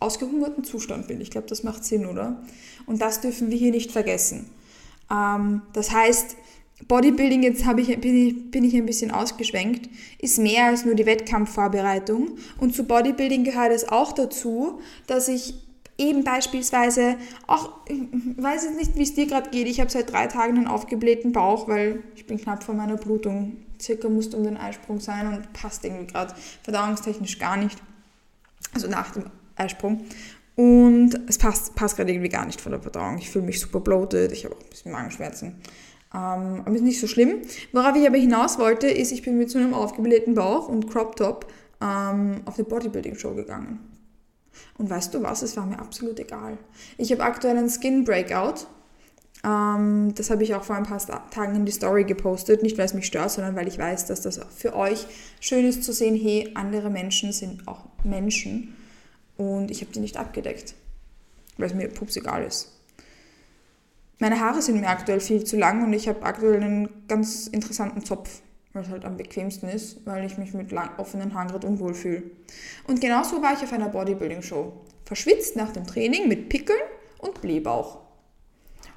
ausgehungerten 0.01 0.65
Zustand 0.65 1.07
bin. 1.09 1.21
Ich 1.21 1.31
glaube, 1.31 1.47
das 1.47 1.63
macht 1.63 1.85
Sinn, 1.85 2.07
oder? 2.07 2.43
Und 2.87 3.01
das 3.01 3.21
dürfen 3.21 3.51
wir 3.51 3.59
hier 3.59 3.71
nicht 3.71 3.93
vergessen. 3.93 4.51
Ähm, 5.11 5.63
das 5.73 5.93
heißt, 5.93 6.37
Bodybuilding, 6.87 7.43
jetzt 7.43 7.65
ich, 7.77 8.01
bin, 8.01 8.29
ich, 8.29 8.51
bin 8.51 8.65
ich 8.65 8.77
ein 8.77 8.87
bisschen 8.87 9.11
ausgeschwenkt, 9.11 9.91
ist 10.21 10.39
mehr 10.39 10.67
als 10.67 10.85
nur 10.85 10.95
die 10.95 11.07
Wettkampfvorbereitung. 11.07 12.39
Und 12.59 12.75
zu 12.75 12.85
Bodybuilding 12.85 13.45
gehört 13.45 13.73
es 13.73 13.89
auch 13.89 14.13
dazu, 14.13 14.81
dass 15.07 15.29
ich 15.29 15.55
eben 15.99 16.25
beispielsweise 16.25 17.17
auch, 17.47 17.73
ich 17.87 17.99
weiß 18.37 18.65
jetzt 18.65 18.77
nicht, 18.77 18.97
wie 18.97 19.03
es 19.03 19.15
dir 19.15 19.27
gerade 19.27 19.51
geht, 19.51 19.67
ich 19.67 19.81
habe 19.81 19.91
seit 19.91 20.13
drei 20.13 20.29
Tagen 20.29 20.57
einen 20.57 20.69
aufgeblähten 20.69 21.33
Bauch, 21.33 21.69
weil 21.69 22.03
ich 22.15 22.27
bin 22.27 22.39
knapp 22.39 22.63
vor 22.63 22.75
meiner 22.75 22.97
Blutung 22.97 23.57
circa 23.81 24.09
musste 24.09 24.37
um 24.37 24.45
den 24.45 24.57
Eisprung 24.57 25.01
sein 25.01 25.27
und 25.33 25.53
passt 25.53 25.85
irgendwie 25.85 26.07
gerade 26.07 26.35
verdauungstechnisch 26.63 27.39
gar 27.39 27.57
nicht. 27.57 27.79
Also 28.75 28.89
nach 28.89 29.11
dem 29.13 29.25
Eisprung. 29.57 30.05
Und 30.57 31.21
es 31.29 31.39
passt, 31.39 31.75
passt 31.75 31.97
gerade 31.97 32.11
irgendwie 32.11 32.29
gar 32.29 32.45
nicht 32.45 32.61
von 32.61 32.73
der 32.73 32.83
Verdauung. 32.83 33.19
Ich 33.19 33.31
fühle 33.31 33.45
mich 33.45 33.61
super 33.61 33.81
bloated, 33.81 34.33
ich 34.33 34.45
habe 34.45 34.57
auch 34.57 34.61
ein 34.61 34.71
bisschen 34.71 34.93
Magenschmerzen. 34.93 35.55
Ähm, 36.13 36.63
aber 36.65 36.75
ist 36.75 36.83
nicht 36.83 37.01
so 37.01 37.07
schlimm. 37.07 37.43
Worauf 37.73 37.95
ich 37.95 38.07
aber 38.07 38.17
hinaus 38.17 38.59
wollte, 38.59 38.89
ist, 38.89 39.13
ich 39.13 39.23
bin 39.23 39.39
mit 39.39 39.51
so 39.51 39.59
einem 39.59 39.75
aufgeblähten 39.75 40.35
Bauch 40.35 40.69
und 40.69 40.91
Crop 40.91 41.17
Top 41.17 41.47
ähm, 41.81 42.41
auf 42.45 42.59
eine 42.59 42.65
Bodybuilding-Show 42.65 43.35
gegangen. 43.35 43.79
Und 44.77 44.91
weißt 44.91 45.13
du 45.15 45.23
was, 45.23 45.43
es 45.43 45.57
war 45.57 45.67
mir 45.67 45.79
absolut 45.79 46.19
egal. 46.21 46.59
Ich 46.97 47.11
habe 47.13 47.23
aktuell 47.23 47.57
einen 47.57 47.71
Skin 47.71 48.05
Breakout 48.05 48.67
ähm, 49.45 50.15
das 50.15 50.31
habe 50.31 50.43
ich 50.43 50.55
auch 50.55 50.65
vor 50.65 50.77
ein 50.77 50.85
paar 50.85 51.01
Tagen 51.31 51.55
in 51.55 51.65
die 51.65 51.73
Story 51.73 52.05
gepostet. 52.05 52.63
Nicht, 52.63 52.79
weil 52.79 52.87
es 52.87 52.95
mich 52.95 53.07
stört, 53.07 53.31
sondern 53.31 53.57
weil 53.57 53.69
ich 53.69 53.79
weiß, 53.79 54.07
dass 54.07 54.21
das 54.21 54.41
für 54.57 54.75
euch 54.75 55.07
schön 55.41 55.67
ist 55.67 55.85
zu 55.85 55.93
sehen, 55.93 56.17
hey, 56.17 56.51
andere 56.55 56.91
Menschen 56.91 57.33
sind 57.33 57.67
auch 57.69 57.85
Menschen. 58.05 58.77
Und 59.37 59.71
ich 59.71 59.81
habe 59.83 59.93
die 59.93 60.01
nicht 60.01 60.17
abgedeckt, 60.17 60.75
weil 61.57 61.69
es 61.69 61.75
mir 61.75 61.89
pups 61.89 62.17
egal 62.17 62.43
ist. 62.43 62.73
Meine 64.19 64.41
Haare 64.41 64.61
sind 64.61 64.81
mir 64.81 64.89
aktuell 64.89 65.21
viel 65.21 65.45
zu 65.45 65.57
lang 65.57 65.85
und 65.85 65.93
ich 65.93 66.09
habe 66.09 66.23
aktuell 66.23 66.61
einen 66.61 67.07
ganz 67.07 67.47
interessanten 67.47 68.05
Zopf, 68.05 68.43
es 68.75 68.89
halt 68.89 69.05
am 69.05 69.17
bequemsten 69.17 69.69
ist, 69.69 70.07
weil 70.07 70.25
ich 70.25 70.39
mich 70.39 70.55
mit 70.55 70.71
lang, 70.73 70.91
offenen 70.99 71.35
Haaren 71.35 71.49
gerade 71.49 71.67
unwohl 71.67 71.95
fühle. 71.95 72.23
Und 72.87 73.01
genauso 73.01 73.43
war 73.43 73.55
ich 73.55 73.63
auf 73.63 73.73
einer 73.73 73.89
Bodybuilding-Show. 73.89 74.73
Verschwitzt 75.05 75.57
nach 75.57 75.73
dem 75.73 75.87
Training 75.87 76.29
mit 76.29 76.49
Pickeln 76.49 76.79
und 77.19 77.41
Blähbauch. 77.41 77.99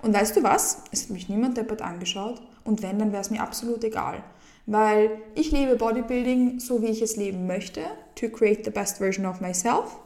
Und 0.01 0.13
weißt 0.13 0.35
du 0.35 0.43
was? 0.43 0.83
Es 0.91 1.03
hat 1.03 1.11
mich 1.11 1.29
niemand 1.29 1.57
deppert 1.57 1.81
angeschaut 1.81 2.41
und 2.63 2.81
wenn, 2.81 2.99
dann 2.99 3.11
wäre 3.11 3.21
es 3.21 3.29
mir 3.29 3.41
absolut 3.41 3.83
egal. 3.83 4.23
Weil 4.65 5.21
ich 5.35 5.51
lebe 5.51 5.75
Bodybuilding 5.75 6.59
so, 6.59 6.81
wie 6.81 6.87
ich 6.87 7.01
es 7.01 7.15
leben 7.15 7.47
möchte, 7.47 7.81
to 8.15 8.29
create 8.29 8.65
the 8.65 8.71
best 8.71 8.97
version 8.97 9.25
of 9.25 9.41
myself. 9.41 9.97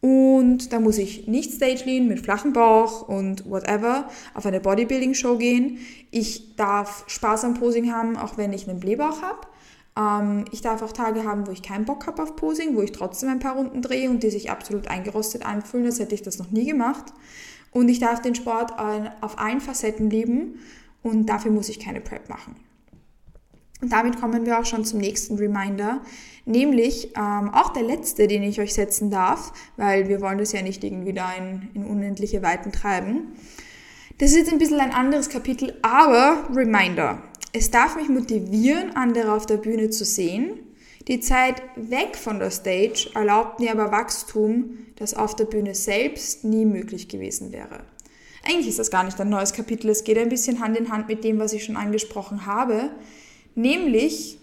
Und 0.00 0.72
da 0.72 0.80
muss 0.80 0.96
ich 0.96 1.28
nicht 1.28 1.52
stage 1.52 1.82
lean 1.84 2.08
mit 2.08 2.20
flachem 2.20 2.54
Bauch 2.54 3.06
und 3.06 3.48
whatever 3.48 4.08
auf 4.34 4.46
eine 4.46 4.60
Bodybuilding-Show 4.60 5.36
gehen. 5.36 5.78
Ich 6.10 6.56
darf 6.56 7.04
Spaß 7.06 7.44
am 7.44 7.54
Posing 7.54 7.92
haben, 7.92 8.16
auch 8.16 8.38
wenn 8.38 8.52
ich 8.52 8.68
einen 8.68 8.80
Blähbauch 8.80 9.20
habe. 9.20 9.40
Ähm, 9.98 10.46
ich 10.52 10.62
darf 10.62 10.80
auch 10.82 10.92
Tage 10.92 11.24
haben, 11.24 11.46
wo 11.46 11.50
ich 11.50 11.62
keinen 11.62 11.84
Bock 11.84 12.06
habe 12.06 12.22
auf 12.22 12.36
Posing, 12.36 12.76
wo 12.76 12.82
ich 12.82 12.92
trotzdem 12.92 13.28
ein 13.28 13.40
paar 13.40 13.56
Runden 13.56 13.82
drehe 13.82 14.08
und 14.08 14.22
die 14.22 14.30
sich 14.30 14.50
absolut 14.50 14.88
eingerostet 14.88 15.44
anfühlen, 15.44 15.86
als 15.86 15.98
hätte 15.98 16.14
ich 16.14 16.22
das 16.22 16.38
noch 16.38 16.50
nie 16.50 16.64
gemacht. 16.64 17.12
Und 17.72 17.88
ich 17.88 18.00
darf 18.00 18.22
den 18.22 18.34
Sport 18.34 18.72
auf 19.20 19.38
allen 19.38 19.60
Facetten 19.60 20.10
lieben 20.10 20.58
und 21.02 21.26
dafür 21.26 21.52
muss 21.52 21.68
ich 21.68 21.78
keine 21.78 22.00
Prep 22.00 22.28
machen. 22.28 22.56
Und 23.80 23.92
damit 23.92 24.20
kommen 24.20 24.46
wir 24.46 24.58
auch 24.58 24.66
schon 24.66 24.84
zum 24.84 25.00
nächsten 25.00 25.36
Reminder, 25.36 26.00
nämlich 26.44 27.12
ähm, 27.16 27.50
auch 27.52 27.72
der 27.72 27.82
letzte, 27.82 28.26
den 28.26 28.42
ich 28.42 28.60
euch 28.60 28.74
setzen 28.74 29.10
darf, 29.10 29.52
weil 29.76 30.08
wir 30.08 30.20
wollen 30.20 30.38
das 30.38 30.52
ja 30.52 30.62
nicht 30.62 30.84
irgendwie 30.84 31.12
da 31.12 31.32
in, 31.32 31.68
in 31.74 31.84
unendliche 31.84 32.42
Weiten 32.42 32.72
treiben. 32.72 33.32
Das 34.18 34.32
ist 34.32 34.36
jetzt 34.36 34.52
ein 34.52 34.58
bisschen 34.58 34.80
ein 34.80 34.92
anderes 34.92 35.30
Kapitel, 35.30 35.78
aber 35.82 36.46
Reminder. 36.54 37.22
Es 37.52 37.70
darf 37.70 37.96
mich 37.96 38.08
motivieren, 38.08 38.94
andere 38.94 39.32
auf 39.32 39.46
der 39.46 39.56
Bühne 39.56 39.90
zu 39.90 40.04
sehen. 40.04 40.58
Die 41.08 41.20
Zeit 41.20 41.62
weg 41.74 42.16
von 42.16 42.38
der 42.38 42.50
Stage 42.50 43.10
erlaubt 43.14 43.58
mir 43.58 43.72
aber 43.72 43.90
Wachstum, 43.90 44.78
das 44.96 45.14
auf 45.14 45.34
der 45.34 45.46
Bühne 45.46 45.74
selbst 45.74 46.44
nie 46.44 46.66
möglich 46.66 47.08
gewesen 47.08 47.50
wäre. 47.50 47.80
Eigentlich 48.46 48.68
ist 48.68 48.78
das 48.78 48.90
gar 48.90 49.04
nicht 49.04 49.20
ein 49.20 49.28
neues 49.28 49.52
Kapitel, 49.52 49.90
es 49.90 50.04
geht 50.04 50.18
ein 50.18 50.28
bisschen 50.28 50.60
Hand 50.60 50.76
in 50.76 50.92
Hand 50.92 51.08
mit 51.08 51.24
dem, 51.24 51.38
was 51.38 51.52
ich 51.52 51.64
schon 51.64 51.76
angesprochen 51.76 52.46
habe. 52.46 52.90
Nämlich 53.54 54.38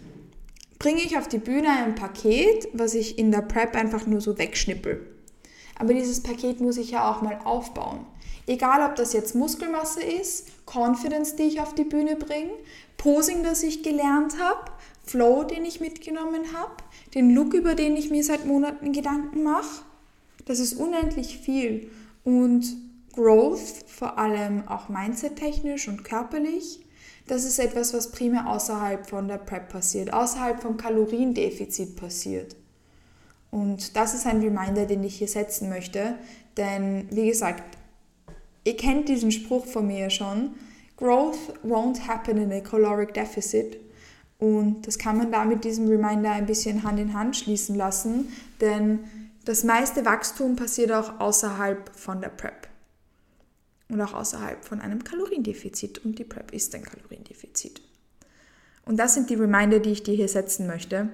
bringe 0.78 1.00
ich 1.00 1.18
auf 1.18 1.28
die 1.28 1.38
Bühne 1.38 1.70
ein 1.70 1.94
Paket, 1.94 2.68
was 2.72 2.94
ich 2.94 3.18
in 3.18 3.32
der 3.32 3.42
Prep 3.42 3.74
einfach 3.74 4.06
nur 4.06 4.20
so 4.20 4.38
wegschnippel. 4.38 5.04
Aber 5.78 5.94
dieses 5.94 6.22
Paket 6.22 6.60
muss 6.60 6.76
ich 6.76 6.90
ja 6.90 7.10
auch 7.10 7.22
mal 7.22 7.40
aufbauen. 7.44 8.06
Egal, 8.46 8.88
ob 8.88 8.96
das 8.96 9.12
jetzt 9.12 9.34
Muskelmasse 9.34 10.02
ist, 10.02 10.48
Confidence, 10.66 11.36
die 11.36 11.44
ich 11.44 11.60
auf 11.60 11.74
die 11.74 11.84
Bühne 11.84 12.16
bringe, 12.16 12.52
Posing, 12.96 13.42
das 13.42 13.62
ich 13.62 13.82
gelernt 13.82 14.38
habe, 14.40 14.70
Flow, 15.04 15.44
den 15.44 15.64
ich 15.64 15.80
mitgenommen 15.80 16.52
habe, 16.54 16.76
den 17.14 17.34
Look, 17.34 17.54
über 17.54 17.74
den 17.74 17.96
ich 17.96 18.10
mir 18.10 18.24
seit 18.24 18.46
Monaten 18.46 18.92
Gedanken 18.92 19.42
mache. 19.42 19.82
Das 20.46 20.60
ist 20.60 20.74
unendlich 20.74 21.38
viel. 21.38 21.90
Und 22.24 22.76
Growth, 23.14 23.84
vor 23.86 24.18
allem 24.18 24.66
auch 24.68 24.88
mindset-technisch 24.88 25.88
und 25.88 26.04
körperlich, 26.04 26.80
das 27.28 27.44
ist 27.44 27.58
etwas, 27.58 27.94
was 27.94 28.10
primär 28.10 28.48
außerhalb 28.48 29.08
von 29.08 29.28
der 29.28 29.38
Prep 29.38 29.68
passiert, 29.68 30.12
außerhalb 30.12 30.60
vom 30.60 30.76
Kaloriendefizit 30.76 31.96
passiert. 31.96 32.56
Und 33.50 33.96
das 33.96 34.14
ist 34.14 34.26
ein 34.26 34.40
Reminder, 34.40 34.86
den 34.86 35.04
ich 35.04 35.16
hier 35.16 35.28
setzen 35.28 35.68
möchte. 35.68 36.16
Denn 36.56 37.06
wie 37.10 37.28
gesagt, 37.28 37.62
ihr 38.64 38.76
kennt 38.76 39.08
diesen 39.08 39.30
Spruch 39.30 39.66
von 39.66 39.86
mir 39.86 40.10
schon. 40.10 40.54
Growth 40.96 41.38
won't 41.64 42.06
happen 42.06 42.38
in 42.38 42.52
a 42.52 42.60
caloric 42.60 43.14
deficit. 43.14 43.78
Und 44.38 44.86
das 44.86 44.98
kann 44.98 45.18
man 45.18 45.32
da 45.32 45.44
mit 45.44 45.64
diesem 45.64 45.88
Reminder 45.88 46.32
ein 46.32 46.46
bisschen 46.46 46.82
Hand 46.82 46.98
in 46.98 47.14
Hand 47.14 47.36
schließen 47.36 47.74
lassen, 47.74 48.32
denn 48.60 49.00
das 49.44 49.64
meiste 49.64 50.04
Wachstum 50.04 50.56
passiert 50.56 50.92
auch 50.92 51.18
außerhalb 51.18 51.90
von 51.96 52.20
der 52.20 52.28
Prep 52.28 52.67
und 53.88 54.00
auch 54.00 54.14
außerhalb 54.14 54.64
von 54.64 54.80
einem 54.80 55.04
Kaloriendefizit. 55.04 56.04
Und 56.04 56.18
die 56.18 56.24
PrEP 56.24 56.52
ist 56.52 56.74
ein 56.74 56.82
Kaloriendefizit. 56.82 57.82
Und 58.84 58.98
das 58.98 59.14
sind 59.14 59.30
die 59.30 59.34
Reminder, 59.34 59.80
die 59.80 59.90
ich 59.90 60.02
dir 60.02 60.14
hier 60.14 60.28
setzen 60.28 60.66
möchte 60.66 61.10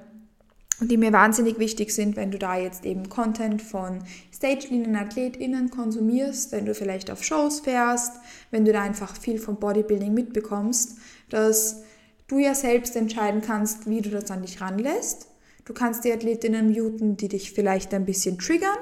und 0.80 0.90
die 0.90 0.96
mir 0.96 1.12
wahnsinnig 1.12 1.58
wichtig 1.58 1.92
sind, 1.94 2.16
wenn 2.16 2.30
du 2.30 2.38
da 2.38 2.56
jetzt 2.56 2.84
eben 2.84 3.08
Content 3.08 3.62
von 3.62 4.02
Stage-Linien, 4.32 4.96
AthletInnen 4.96 5.70
konsumierst, 5.70 6.52
wenn 6.52 6.66
du 6.66 6.74
vielleicht 6.74 7.10
auf 7.10 7.22
Shows 7.22 7.60
fährst, 7.60 8.12
wenn 8.50 8.64
du 8.64 8.72
da 8.72 8.82
einfach 8.82 9.16
viel 9.16 9.38
vom 9.38 9.56
Bodybuilding 9.56 10.12
mitbekommst, 10.12 10.98
dass 11.30 11.82
du 12.26 12.38
ja 12.38 12.54
selbst 12.54 12.96
entscheiden 12.96 13.40
kannst, 13.40 13.88
wie 13.88 14.00
du 14.00 14.10
das 14.10 14.30
an 14.30 14.42
dich 14.42 14.60
ranlässt. 14.60 15.28
Du 15.64 15.72
kannst 15.72 16.04
die 16.04 16.12
AthletInnen 16.12 16.72
muten, 16.72 17.16
die 17.16 17.28
dich 17.28 17.52
vielleicht 17.52 17.94
ein 17.94 18.04
bisschen 18.04 18.38
triggern 18.38 18.78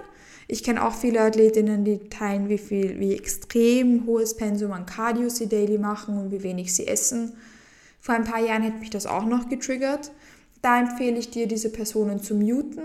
ich 0.48 0.62
kenne 0.62 0.84
auch 0.84 0.94
viele 0.94 1.20
Athletinnen, 1.20 1.84
die 1.84 1.98
teilen, 2.08 2.48
wie 2.48 2.58
viel, 2.58 2.98
wie 2.98 3.14
extrem 3.14 4.06
hohes 4.06 4.36
Pensum 4.36 4.72
an 4.72 4.86
Cardio 4.86 5.28
sie 5.28 5.48
daily 5.48 5.78
machen 5.78 6.18
und 6.18 6.30
wie 6.30 6.42
wenig 6.42 6.74
sie 6.74 6.86
essen. 6.86 7.34
Vor 8.00 8.14
ein 8.14 8.24
paar 8.24 8.40
Jahren 8.40 8.62
hätte 8.62 8.78
mich 8.78 8.90
das 8.90 9.06
auch 9.06 9.24
noch 9.24 9.48
getriggert. 9.48 10.10
Da 10.60 10.80
empfehle 10.80 11.18
ich 11.18 11.30
dir, 11.30 11.46
diese 11.46 11.70
Personen 11.70 12.20
zu 12.20 12.34
muten, 12.34 12.82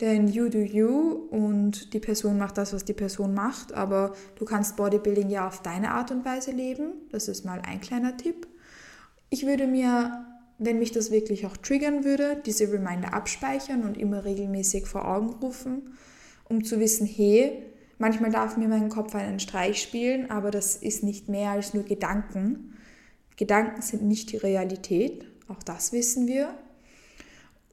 denn 0.00 0.28
you 0.28 0.48
do 0.48 0.58
you 0.58 1.26
und 1.30 1.92
die 1.92 2.00
Person 2.00 2.38
macht 2.38 2.58
das, 2.58 2.72
was 2.72 2.84
die 2.84 2.92
Person 2.92 3.34
macht, 3.34 3.72
aber 3.72 4.14
du 4.36 4.44
kannst 4.44 4.76
Bodybuilding 4.76 5.28
ja 5.28 5.48
auf 5.48 5.62
deine 5.62 5.92
Art 5.92 6.10
und 6.10 6.24
Weise 6.24 6.52
leben. 6.52 6.92
Das 7.10 7.28
ist 7.28 7.44
mal 7.44 7.60
ein 7.66 7.80
kleiner 7.80 8.16
Tipp. 8.16 8.46
Ich 9.30 9.46
würde 9.46 9.66
mir, 9.66 10.24
wenn 10.58 10.78
mich 10.78 10.92
das 10.92 11.10
wirklich 11.10 11.46
auch 11.46 11.56
triggern 11.56 12.04
würde, 12.04 12.40
diese 12.46 12.72
Reminder 12.72 13.14
abspeichern 13.14 13.82
und 13.82 13.96
immer 13.96 14.24
regelmäßig 14.24 14.86
vor 14.86 15.06
Augen 15.06 15.30
rufen 15.42 15.94
um 16.48 16.64
zu 16.64 16.80
wissen, 16.80 17.06
hey, 17.06 17.62
manchmal 17.98 18.30
darf 18.30 18.56
mir 18.56 18.68
mein 18.68 18.88
Kopf 18.88 19.14
einen 19.14 19.40
Streich 19.40 19.82
spielen, 19.82 20.30
aber 20.30 20.50
das 20.50 20.76
ist 20.76 21.02
nicht 21.02 21.28
mehr 21.28 21.50
als 21.50 21.74
nur 21.74 21.84
Gedanken. 21.84 22.74
Gedanken 23.36 23.82
sind 23.82 24.02
nicht 24.02 24.32
die 24.32 24.36
Realität, 24.36 25.26
auch 25.48 25.62
das 25.62 25.92
wissen 25.92 26.26
wir. 26.26 26.50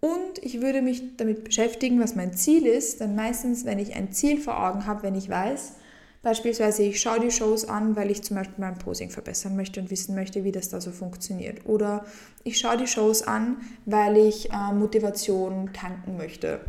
Und 0.02 0.44
ich 0.44 0.62
würde 0.62 0.82
mich 0.82 1.18
damit 1.18 1.44
beschäftigen, 1.44 2.00
was 2.00 2.16
mein 2.16 2.34
Ziel 2.34 2.68
ist, 2.68 3.00
denn 3.00 3.16
meistens, 3.16 3.66
wenn 3.66 3.80
ich 3.80 3.96
ein 3.96 4.12
Ziel 4.12 4.40
vor 4.40 4.60
Augen 4.64 4.86
habe, 4.86 5.04
wenn 5.04 5.16
ich 5.16 5.30
weiß, 5.30 5.74
beispielsweise 6.22 6.84
ich 6.84 7.02
schaue 7.02 7.20
die 7.20 7.32
Shows 7.32 7.68
an, 7.68 7.96
weil 7.96 8.12
ich 8.12 8.22
zum 8.22 8.36
Beispiel 8.36 8.60
mein 8.60 8.78
Posing 8.78 9.10
verbessern 9.10 9.56
möchte 9.56 9.80
und 9.80 9.90
wissen 9.90 10.14
möchte, 10.14 10.44
wie 10.44 10.52
das 10.52 10.70
da 10.70 10.82
so 10.82 10.92
funktioniert. 10.92 11.66
Oder 11.66 12.06
ich 12.44 12.58
schaue 12.58 12.78
die 12.78 12.88
Shows 12.88 13.24
an, 13.24 13.58
weil 13.86 14.18
ich 14.18 14.52
äh, 14.52 14.74
Motivation 14.74 15.72
tanken 15.74 16.18
möchte 16.18 16.60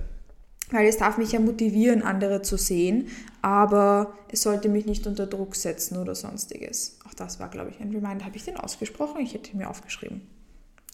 weil 0.71 0.87
es 0.87 0.97
darf 0.97 1.19
mich 1.19 1.33
ja 1.33 1.41
motivieren, 1.41 2.03
andere 2.03 2.43
zu 2.43 2.57
sehen, 2.57 3.09
aber 3.43 4.15
es 4.29 4.43
sollte 4.43 4.69
mich 4.69 4.87
nicht 4.87 5.07
unter 5.07 5.27
Druck 5.27 5.55
setzen 5.55 5.97
oder 5.99 6.15
sonstiges. 6.15 6.99
Auch 7.07 7.15
das 7.15 7.39
war, 7.39 7.49
glaube 7.49 7.71
ich, 7.71 7.81
ein 7.81 7.91
Reminder. 7.91 8.25
Habe 8.25 8.37
ich 8.37 8.45
den 8.45 8.57
ausgesprochen? 8.57 9.21
Ich 9.21 9.35
hätte 9.35 9.53
ihn 9.53 9.59
mir 9.59 9.71
aufgeschrieben. 9.71 10.23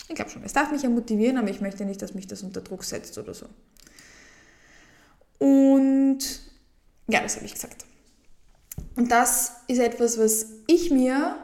Ich 0.09 0.15
glaube 0.15 0.31
schon. 0.31 0.45
Es 0.45 0.53
darf 0.53 0.71
mich 0.71 0.83
ja 0.83 0.91
motivieren, 0.91 1.39
aber 1.39 1.49
ich 1.49 1.61
möchte 1.61 1.85
nicht, 1.85 2.03
dass 2.03 2.15
mich 2.15 2.27
das 2.27 2.43
unter 2.43 2.61
Druck 2.61 2.85
setzt 2.85 3.17
oder 3.17 3.33
so. 3.33 3.47
Und 5.39 6.19
ja, 7.09 7.21
das 7.23 7.37
habe 7.37 7.47
ich 7.47 7.55
gesagt. 7.55 7.85
Und 8.97 9.11
das 9.11 9.53
ist 9.69 9.79
etwas, 9.79 10.19
was 10.19 10.47
ich 10.67 10.91
mir 10.91 11.37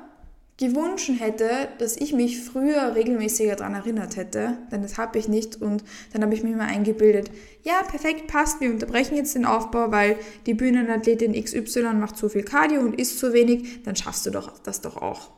gewünscht 0.59 1.11
hätte, 1.19 1.69
dass 1.79 1.97
ich 1.97 2.13
mich 2.13 2.43
früher 2.43 2.97
regelmäßiger 2.97 3.55
daran 3.55 3.75
erinnert 3.75 4.17
hätte, 4.17 4.59
denn 4.73 4.83
das 4.83 4.99
habe 4.99 5.19
ich 5.19 5.29
nicht 5.29 5.63
und 5.63 5.85
dann 6.13 6.23
habe 6.23 6.35
ich 6.35 6.43
mir 6.43 6.57
mal 6.57 6.67
eingebildet, 6.67 7.31
ja, 7.63 7.83
perfekt, 7.85 8.27
passt, 8.27 8.61
wir 8.61 8.71
unterbrechen 8.71 9.17
jetzt 9.17 9.37
den 9.37 9.45
Aufbau, 9.45 9.93
weil 9.93 10.17
die 10.47 10.55
Bühnenathletin 10.55 11.33
XY 11.33 11.95
macht 11.95 12.17
zu 12.17 12.29
viel 12.29 12.43
Cardio 12.43 12.81
und 12.81 13.01
isst 13.01 13.21
zu 13.21 13.33
wenig, 13.33 13.85
dann 13.85 13.95
schaffst 13.95 14.27
du 14.27 14.31
doch 14.31 14.59
das 14.59 14.81
doch 14.81 14.97
auch. 14.97 15.31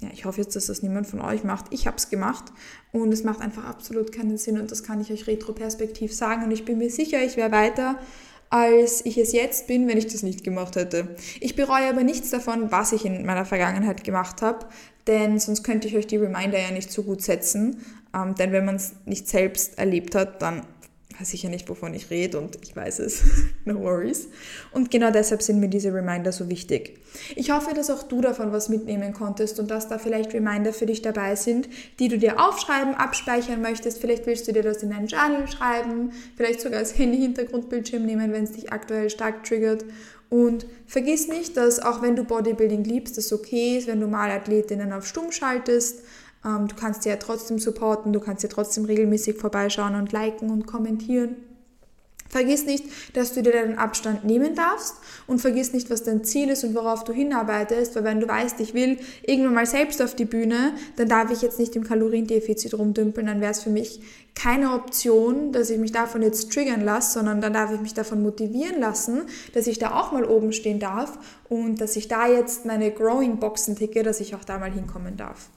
Ja, 0.00 0.08
ich 0.12 0.24
hoffe 0.24 0.40
jetzt, 0.40 0.54
dass 0.54 0.66
das 0.66 0.82
niemand 0.82 1.06
von 1.06 1.22
euch 1.22 1.42
macht. 1.42 1.66
Ich 1.70 1.86
habe 1.86 1.96
es 1.96 2.10
gemacht 2.10 2.44
und 2.92 3.12
es 3.12 3.24
macht 3.24 3.40
einfach 3.40 3.64
absolut 3.64 4.12
keinen 4.12 4.36
Sinn 4.36 4.60
und 4.60 4.70
das 4.70 4.82
kann 4.82 5.00
ich 5.00 5.10
euch 5.10 5.26
retroperspektiv 5.26 6.14
sagen 6.14 6.44
und 6.44 6.50
ich 6.52 6.64
bin 6.64 6.78
mir 6.78 6.90
sicher, 6.90 7.24
ich 7.24 7.36
wäre 7.36 7.50
weiter 7.50 7.98
als 8.56 9.04
ich 9.04 9.18
es 9.18 9.32
jetzt 9.32 9.66
bin, 9.66 9.86
wenn 9.86 9.98
ich 9.98 10.06
das 10.06 10.22
nicht 10.22 10.42
gemacht 10.42 10.76
hätte. 10.76 11.08
Ich 11.40 11.56
bereue 11.56 11.90
aber 11.90 12.04
nichts 12.04 12.30
davon, 12.30 12.72
was 12.72 12.92
ich 12.92 13.04
in 13.04 13.26
meiner 13.26 13.44
Vergangenheit 13.44 14.02
gemacht 14.02 14.40
habe, 14.40 14.66
denn 15.06 15.38
sonst 15.38 15.62
könnte 15.62 15.88
ich 15.88 15.96
euch 15.96 16.06
die 16.06 16.16
Reminder 16.16 16.58
ja 16.58 16.70
nicht 16.70 16.90
so 16.90 17.02
gut 17.02 17.20
setzen. 17.20 17.84
Ähm, 18.14 18.34
denn 18.34 18.52
wenn 18.52 18.64
man 18.64 18.76
es 18.76 18.94
nicht 19.04 19.28
selbst 19.28 19.78
erlebt 19.78 20.14
hat, 20.14 20.40
dann 20.40 20.62
weiß 21.18 21.34
ich 21.34 21.42
ja 21.42 21.50
nicht, 21.50 21.68
wovon 21.68 21.94
ich 21.94 22.10
rede 22.10 22.38
und 22.38 22.58
ich 22.62 22.74
weiß 22.74 22.98
es. 22.98 23.22
no 23.64 23.80
worries. 23.80 24.28
Und 24.72 24.90
genau 24.90 25.10
deshalb 25.10 25.42
sind 25.42 25.60
mir 25.60 25.68
diese 25.68 25.92
Reminder 25.92 26.32
so 26.32 26.48
wichtig. 26.50 26.98
Ich 27.34 27.50
hoffe, 27.50 27.74
dass 27.74 27.90
auch 27.90 28.02
du 28.02 28.20
davon 28.20 28.52
was 28.52 28.68
mitnehmen 28.68 29.12
konntest 29.12 29.58
und 29.58 29.70
dass 29.70 29.88
da 29.88 29.98
vielleicht 29.98 30.34
Reminder 30.34 30.72
für 30.72 30.86
dich 30.86 31.02
dabei 31.02 31.36
sind, 31.36 31.68
die 31.98 32.08
du 32.08 32.18
dir 32.18 32.40
aufschreiben, 32.40 32.94
abspeichern 32.94 33.62
möchtest. 33.62 33.98
Vielleicht 33.98 34.26
willst 34.26 34.46
du 34.48 34.52
dir 34.52 34.62
das 34.62 34.82
in 34.82 34.92
ein 34.92 35.06
Journal 35.06 35.48
schreiben, 35.48 36.12
vielleicht 36.36 36.60
sogar 36.60 36.78
als 36.80 36.98
Handy-Hintergrundbildschirm 36.98 38.04
nehmen, 38.04 38.32
wenn 38.32 38.44
es 38.44 38.52
dich 38.52 38.72
aktuell 38.72 39.10
stark 39.10 39.44
triggert. 39.44 39.84
Und 40.28 40.66
vergiss 40.86 41.28
nicht, 41.28 41.56
dass 41.56 41.78
auch 41.78 42.02
wenn 42.02 42.16
du 42.16 42.24
Bodybuilding 42.24 42.82
liebst, 42.84 43.16
es 43.16 43.32
okay 43.32 43.78
ist, 43.78 43.86
wenn 43.86 44.00
du 44.00 44.08
mal 44.08 44.30
Athletinnen 44.30 44.92
auf 44.92 45.06
Stumm 45.06 45.30
schaltest 45.30 46.00
ähm, 46.46 46.68
du 46.68 46.76
kannst 46.76 47.02
sie 47.02 47.08
ja 47.08 47.16
trotzdem 47.16 47.58
supporten, 47.58 48.12
du 48.12 48.20
kannst 48.20 48.42
sie 48.42 48.48
trotzdem 48.48 48.84
regelmäßig 48.84 49.36
vorbeischauen 49.36 49.96
und 49.96 50.12
liken 50.12 50.50
und 50.50 50.66
kommentieren. 50.66 51.36
Vergiss 52.28 52.66
nicht, 52.66 52.84
dass 53.14 53.32
du 53.32 53.42
dir 53.42 53.52
deinen 53.52 53.78
Abstand 53.78 54.24
nehmen 54.24 54.54
darfst 54.54 54.96
und 55.26 55.40
vergiss 55.40 55.72
nicht, 55.72 55.90
was 55.90 56.02
dein 56.02 56.24
Ziel 56.24 56.48
ist 56.50 56.64
und 56.64 56.74
worauf 56.74 57.04
du 57.04 57.12
hinarbeitest, 57.12 57.94
weil 57.94 58.04
wenn 58.04 58.20
du 58.20 58.26
weißt, 58.26 58.58
ich 58.60 58.74
will 58.74 58.98
irgendwann 59.22 59.54
mal 59.54 59.66
selbst 59.66 60.02
auf 60.02 60.14
die 60.14 60.24
Bühne, 60.24 60.74
dann 60.96 61.08
darf 61.08 61.30
ich 61.30 61.40
jetzt 61.40 61.58
nicht 61.58 61.76
im 61.76 61.84
Kaloriendefizit 61.84 62.74
rumdümpeln, 62.74 63.26
dann 63.26 63.40
wäre 63.40 63.52
es 63.52 63.62
für 63.62 63.70
mich 63.70 64.00
keine 64.34 64.72
Option, 64.72 65.52
dass 65.52 65.70
ich 65.70 65.78
mich 65.78 65.92
davon 65.92 66.20
jetzt 66.20 66.52
triggern 66.52 66.84
lasse, 66.84 67.12
sondern 67.14 67.40
dann 67.40 67.52
darf 67.52 67.72
ich 67.72 67.80
mich 67.80 67.94
davon 67.94 68.22
motivieren 68.22 68.80
lassen, 68.80 69.22
dass 69.54 69.66
ich 69.66 69.78
da 69.78 69.94
auch 69.94 70.12
mal 70.12 70.24
oben 70.24 70.52
stehen 70.52 70.80
darf 70.80 71.18
und 71.48 71.80
dass 71.80 71.96
ich 71.96 72.08
da 72.08 72.26
jetzt 72.26 72.66
meine 72.66 72.90
Growing 72.90 73.38
Boxen 73.38 73.76
ticke, 73.76 74.02
dass 74.02 74.20
ich 74.20 74.34
auch 74.34 74.44
da 74.44 74.58
mal 74.58 74.70
hinkommen 74.70 75.16
darf. 75.16 75.48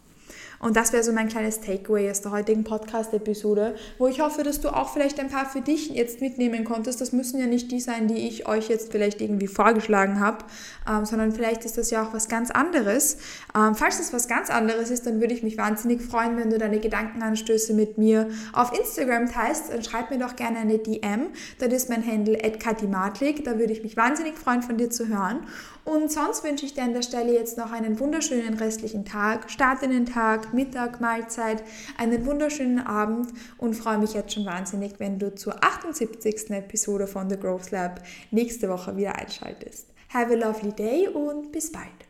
Und 0.60 0.76
das 0.76 0.92
wäre 0.92 1.04
so 1.04 1.14
mein 1.14 1.30
kleines 1.30 1.62
Takeaway 1.62 2.10
aus 2.12 2.22
der 2.22 2.32
heutigen 2.32 2.64
Podcast-Episode, 2.64 3.76
wo 3.98 4.08
ich 4.08 4.20
hoffe, 4.20 4.44
dass 4.44 4.60
du 4.60 4.70
auch 4.70 4.92
vielleicht 4.92 5.20
ein 5.20 5.30
paar 5.30 5.46
für 5.46 5.62
dich 5.62 5.90
jetzt 5.90 6.20
mitnehmen 6.20 6.66
konntest. 6.66 7.00
Das 7.00 7.14
müssen 7.14 7.40
ja 7.40 7.48
nicht 7.48 7.72
die 7.72 7.80
sein, 7.80 8.08
die 8.08 8.28
ich 8.28 8.48
euch 8.48 8.68
jetzt 8.68 8.92
vielleicht 8.92 9.22
irgendwie 9.22 9.48
vorgeschlagen 9.48 10.20
habe, 10.20 10.46
ähm, 10.90 11.06
sondern 11.06 11.32
vielleicht 11.32 11.64
ist 11.64 11.78
das 11.78 11.92
ja 11.92 12.04
auch 12.04 12.14
was 12.14 12.28
ganz 12.28 12.52
anderes. 12.52 13.18
Ähm, 13.56 13.74
falls 13.76 14.00
es 14.00 14.12
was 14.12 14.28
ganz 14.28 14.50
anderes 14.50 14.90
ist, 14.90 15.06
dann 15.06 15.22
würde 15.22 15.34
ich 15.34 15.44
mich 15.44 15.58
wahnsinnig 15.58 16.02
freuen, 16.02 16.38
wenn 16.38 16.50
du 16.50 16.58
deine 16.58 16.80
Gedankenanstöße 16.80 17.74
mit 17.74 17.98
mir 17.98 18.30
auf 18.52 18.78
Instagram 18.78 19.32
teilst. 19.32 19.72
Dann 19.72 19.84
schreib 19.84 20.12
mir 20.12 20.20
doch 20.20 20.36
gerne 20.36 20.60
eine 20.60 20.78
DM. 20.78 21.28
Das 21.60 21.72
ist 21.72 21.90
mein 21.90 22.06
Handle 22.06 22.38
@katimatlik. 22.38 23.46
Da 23.46 23.58
würde 23.58 23.72
ich 23.72 23.84
mich 23.84 23.96
wahnsinnig 23.96 24.38
freuen, 24.38 24.62
von 24.62 24.78
dir 24.78 24.90
zu 24.90 25.08
hören. 25.08 25.40
Und 25.86 26.12
sonst 26.12 26.44
wünsche 26.44 26.66
ich 26.66 26.74
dir 26.74 26.84
an 26.84 26.94
der 26.94 27.02
Stelle 27.02 27.34
jetzt 27.34 27.58
noch 27.58 27.72
einen 27.72 28.00
wunderschönen 28.00 28.56
restlichen 28.56 29.06
Tag, 29.06 29.50
Start 29.50 29.84
in 29.84 29.92
den 29.92 30.06
Tag, 30.06 30.54
Mittag, 30.54 31.02
Mahlzeit, 31.02 31.64
einen 31.98 32.26
wunderschönen 32.26 32.80
Abend 32.80 33.32
und 33.58 33.74
freue 33.74 33.98
mich 33.98 34.14
jetzt 34.14 34.34
schon 34.34 34.46
wahnsinnig, 34.46 35.00
wenn 35.00 35.20
du 35.20 35.34
zur 35.34 35.64
78. 35.64 36.52
Episode 36.52 37.08
von 37.08 37.30
The 37.30 37.38
Growth 37.38 37.72
Lab 37.72 38.02
nächste 38.32 38.70
Woche 38.70 38.96
wieder 38.98 39.16
einschaltest. 39.16 39.88
Have 40.14 40.34
a 40.34 40.36
lovely 40.36 40.72
day 40.72 41.08
und 41.08 41.52
bis 41.52 41.72
bald. 41.72 42.09